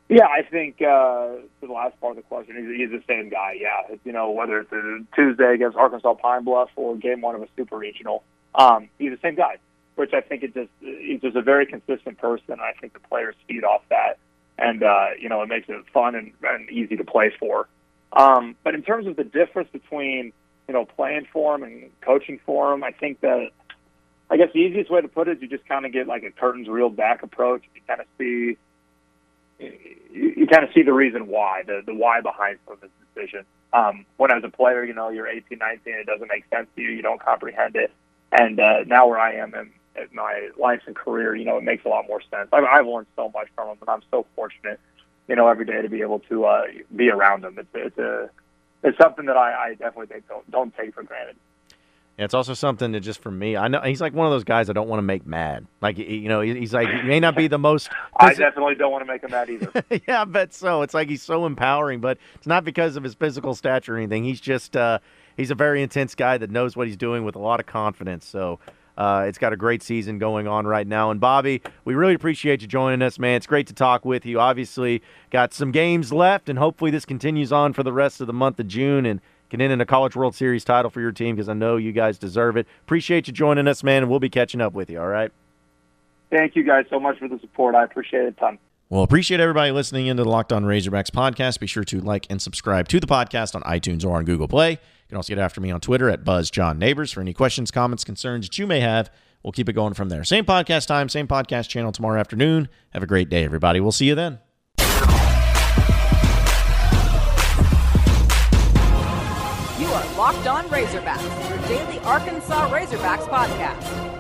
Yeah, 0.10 0.26
I 0.26 0.42
think 0.42 0.82
uh, 0.82 1.36
the 1.62 1.72
last 1.72 2.00
part 2.00 2.12
of 2.12 2.18
the 2.18 2.22
question, 2.24 2.56
he's, 2.56 2.78
he's 2.78 2.90
the 2.92 3.04
same 3.08 3.30
guy. 3.30 3.58
Yeah, 3.60 3.96
you 4.04 4.12
know 4.12 4.32
whether 4.32 4.60
it's 4.60 4.72
a 4.72 5.00
Tuesday 5.16 5.54
against 5.54 5.78
Arkansas 5.78 6.14
Pine 6.16 6.44
Bluff 6.44 6.70
or 6.76 6.96
Game 6.96 7.22
One 7.22 7.36
of 7.36 7.42
a 7.42 7.48
Super 7.56 7.78
Regional, 7.78 8.24
um, 8.56 8.90
he's 8.98 9.12
the 9.12 9.20
same 9.22 9.36
guy. 9.36 9.58
Which 9.96 10.14
I 10.14 10.22
think 10.22 10.44
it 10.44 10.54
just 10.54 10.70
he's 10.80 11.22
just 11.22 11.36
a 11.36 11.42
very 11.42 11.66
consistent 11.66 12.20
person. 12.20 12.60
I 12.60 12.74
think 12.80 12.94
the 12.94 13.00
players 13.00 13.36
feed 13.48 13.64
off 13.64 13.82
that, 13.90 14.20
and 14.58 14.84
uh, 14.84 15.08
you 15.20 15.30
know 15.30 15.42
it 15.42 15.50
makes 15.50 15.68
it 15.70 15.84
fun 15.94 16.16
and, 16.16 16.32
and 16.44 16.70
easy 16.70 16.96
to 16.98 17.04
play 17.04 17.32
for. 17.40 17.68
Um, 18.14 18.56
but 18.64 18.76
in 18.76 18.84
terms 18.84 19.08
of 19.08 19.16
the 19.16 19.24
difference 19.24 19.70
between 19.72 20.34
you 20.68 20.74
know 20.74 20.86
playing 20.86 21.28
for 21.32 21.56
him 21.56 21.64
and 21.64 21.90
coaching 22.02 22.40
for 22.46 22.74
him, 22.74 22.84
I 22.84 22.92
think 22.92 23.22
that 23.22 23.50
I 24.30 24.38
guess 24.38 24.50
the 24.54 24.60
easiest 24.60 24.90
way 24.90 25.02
to 25.02 25.08
put 25.08 25.28
it 25.28 25.38
is 25.38 25.42
you 25.42 25.48
just 25.48 25.68
kind 25.68 25.86
of 25.86 25.92
get 25.92 26.08
like 26.08 26.24
a 26.24 26.32
curtains 26.32 26.68
reeled 26.68 26.96
back 26.96 27.24
approach. 27.24 27.64
You 27.76 27.82
kind 27.88 28.02
of 28.02 28.08
see 28.18 28.58
you, 29.60 30.34
you 30.38 30.48
kind 30.48 30.64
of 30.64 30.70
see 30.74 30.84
the 30.84 30.94
reason 30.94 31.28
why, 31.28 31.64
the 31.66 31.82
the 31.86 31.94
why 31.94 32.22
behind 32.22 32.60
some 32.66 32.74
of 32.74 32.82
his 32.82 32.92
decision. 33.14 33.46
Um, 33.74 34.06
when 34.18 34.32
as 34.32 34.44
a 34.44 34.50
player, 34.50 34.84
you 34.86 34.94
know, 34.94 35.10
you're 35.10 35.28
18, 35.28 35.58
19, 35.58 35.94
it 35.94 36.06
doesn't 36.06 36.30
make 36.30 36.46
sense 36.50 36.68
to 36.76 36.82
you, 36.82 36.90
you 36.90 37.02
don't 37.02 37.22
comprehend 37.22 37.76
it. 37.76 37.92
And 38.32 38.60
uh, 38.60 38.84
now 38.86 39.08
where 39.08 39.20
I 39.20 39.34
am 39.34 39.54
in, 39.54 39.72
in 39.98 40.08
my 40.14 40.50
life 40.60 40.82
and 40.86 40.96
career, 40.96 41.36
you 41.36 41.46
know, 41.46 41.58
it 41.58 41.64
makes 41.64 41.86
a 41.86 41.90
lot 41.90 42.08
more 42.08 42.22
sense. 42.22 42.50
I've, 42.54 42.64
I've 42.64 42.88
learned 42.88 43.08
so 43.16 43.32
much 43.34 43.48
from 43.56 43.70
him, 43.70 43.78
and 43.82 43.90
I'm 43.90 44.02
so 44.12 44.26
fortunate, 44.36 44.80
you 45.28 45.36
know, 45.36 45.48
every 45.48 45.66
day 45.66 45.82
to 45.82 45.90
be 45.90 46.02
able 46.02 46.20
to 46.30 46.46
uh, 46.46 46.64
be 46.96 47.10
around 47.10 47.44
him. 47.44 47.58
It's 47.58 47.70
it's 47.74 47.98
a 47.98 48.30
it's 48.84 48.98
something 48.98 49.26
that 49.26 49.38
I, 49.38 49.70
I 49.70 49.70
definitely 49.72 50.08
take, 50.08 50.28
don't 50.28 50.50
don't 50.50 50.76
take 50.76 50.94
for 50.94 51.04
granted. 51.04 51.36
And 52.18 52.26
it's 52.26 52.34
also 52.34 52.56
something 52.56 52.94
that 52.94 53.02
just 53.02 53.22
for 53.22 53.30
me, 53.30 53.56
I 53.56 53.68
know 53.68 53.80
he's 53.82 54.02
like 54.02 54.12
one 54.12 54.26
of 54.26 54.32
those 54.32 54.44
guys 54.44 54.72
I 54.72 54.74
don't 54.74 54.88
want 54.88 54.98
to 54.98 55.04
make 55.04 55.28
mad. 55.28 55.68
Like 55.82 56.00
you 56.00 56.28
know, 56.28 56.42
he's 56.42 56.74
like 56.74 56.88
he 56.88 57.04
may 57.04 57.20
not 57.20 57.36
be 57.36 57.48
the 57.48 57.60
most. 57.60 57.90
I 58.20 58.34
definitely 58.34 58.74
don't 58.74 58.92
want 58.92 59.06
to 59.06 59.12
make 59.12 59.22
him 59.22 59.30
mad 59.30 59.50
either. 59.52 59.72
yeah, 60.08 60.22
I 60.22 60.26
bet 60.26 60.52
so. 60.52 60.82
It's 60.82 60.96
like 60.96 61.10
he's 61.10 61.22
so 61.22 61.46
empowering, 61.46 62.02
but 62.02 62.18
it's 62.34 62.48
not 62.48 62.64
because 62.64 62.96
of 62.96 63.04
his 63.04 63.14
physical 63.14 63.54
stature 63.54 63.94
or 63.94 63.98
anything. 63.98 64.24
He's 64.24 64.42
just 64.42 64.76
uh, 64.76 64.98
he's 65.36 65.52
a 65.52 65.56
very 65.56 65.84
intense 65.84 66.16
guy 66.16 66.40
that 66.40 66.50
knows 66.50 66.76
what 66.76 66.88
he's 66.88 66.98
doing 66.98 67.24
with 67.24 67.36
a 67.36 67.40
lot 67.40 67.60
of 67.60 67.68
confidence. 67.68 68.26
So. 68.26 68.60
Uh, 68.98 69.26
it's 69.28 69.38
got 69.38 69.54
a 69.54 69.58
great 69.58 69.84
season 69.84 70.18
going 70.18 70.48
on 70.48 70.66
right 70.66 70.88
now. 70.88 71.12
And 71.12 71.20
Bobby, 71.20 71.62
we 71.86 71.94
really 71.94 72.16
appreciate 72.16 72.62
you 72.62 72.68
joining 72.68 73.02
us, 73.02 73.20
man. 73.20 73.36
It's 73.36 73.46
great 73.46 73.68
to 73.68 73.74
talk 73.74 74.06
with 74.06 74.26
you. 74.26 74.40
Obviously, 74.40 75.04
got 75.30 75.54
some 75.54 75.72
games 75.72 76.12
left, 76.12 76.50
and 76.50 76.58
hopefully 76.58 76.90
this 76.90 77.06
continues 77.06 77.52
on 77.52 77.74
for 77.74 77.84
the 77.84 77.94
rest 77.94 78.22
of 78.22 78.28
the 78.28 78.34
month 78.34 78.60
of 78.60 78.68
June. 78.68 79.06
And 79.06 79.22
can 79.50 79.62
end 79.62 79.72
in 79.72 79.82
a 79.82 79.86
College 79.86 80.16
World 80.16 80.36
Series 80.36 80.64
title 80.64 80.92
for 80.92 81.02
your 81.02 81.12
team 81.12 81.36
because 81.36 81.50
I 81.50 81.54
know 81.54 81.78
you 81.78 81.92
guys 81.92 82.18
deserve 82.18 82.58
it. 82.58 82.68
Appreciate 82.82 83.28
you 83.28 83.34
joining 83.34 83.68
us, 83.68 83.84
man, 83.84 84.04
and 84.04 84.10
we'll 84.10 84.20
be 84.20 84.30
catching 84.30 84.62
up 84.62 84.74
with 84.74 84.90
you. 84.90 85.00
All 85.00 85.08
right. 85.08 85.32
Thank 86.30 86.56
you 86.56 86.64
guys 86.64 86.86
so 86.90 87.00
much 87.00 87.20
for 87.20 87.28
the 87.28 87.40
support. 87.40 87.74
I 87.74 87.84
appreciate 87.84 88.24
it 88.24 88.28
a 88.28 88.32
ton. 88.34 88.60
Well, 88.90 89.04
appreciate 89.04 89.40
everybody 89.40 89.72
listening 89.72 90.08
into 90.08 90.24
the 90.24 90.30
Locked 90.30 90.54
On 90.54 90.64
Razorbacks 90.64 91.10
podcast. 91.12 91.60
Be 91.60 91.68
sure 91.68 91.84
to 91.86 92.00
like 92.02 92.26
and 92.30 92.42
subscribe 92.42 92.88
to 92.90 93.00
the 93.00 93.08
podcast 93.08 93.56
on 93.56 93.62
iTunes 93.64 94.06
or 94.06 94.18
on 94.18 94.26
Google 94.26 94.48
Play. 94.48 94.80
You 95.08 95.12
can 95.12 95.18
also 95.18 95.34
get 95.34 95.40
after 95.40 95.62
me 95.62 95.72
on 95.72 95.80
Twitter 95.80 96.10
at 96.10 96.26
BuzzJohnNeighbors 96.26 97.14
for 97.14 97.22
any 97.22 97.34
questions, 97.34 97.72
comments, 97.72 98.04
concerns 98.04 98.46
that 98.46 98.58
you 98.58 98.68
may 98.68 98.82
have. 98.82 99.10
We'll 99.42 99.54
keep 99.54 99.70
it 99.70 99.74
going 99.74 99.94
from 99.94 100.10
there. 100.10 100.26
Same 100.26 100.44
podcast 100.44 100.86
time, 100.88 101.08
same 101.08 101.30
podcast 101.30 101.70
channel 101.70 101.94
tomorrow 101.94 102.20
afternoon. 102.20 102.68
Have 102.90 103.04
a 103.04 103.08
great 103.08 103.30
day, 103.30 103.46
everybody. 103.46 103.80
We'll 103.80 103.94
see 103.94 104.08
you 104.08 104.16
then. 104.16 104.40
You 109.80 109.88
are 109.88 110.18
Locked 110.18 110.46
On 110.46 110.66
Razorbacks, 110.66 111.50
your 111.50 111.60
daily 111.70 112.00
Arkansas 112.00 112.70
Razorbacks 112.70 113.30
podcast. 113.30 114.17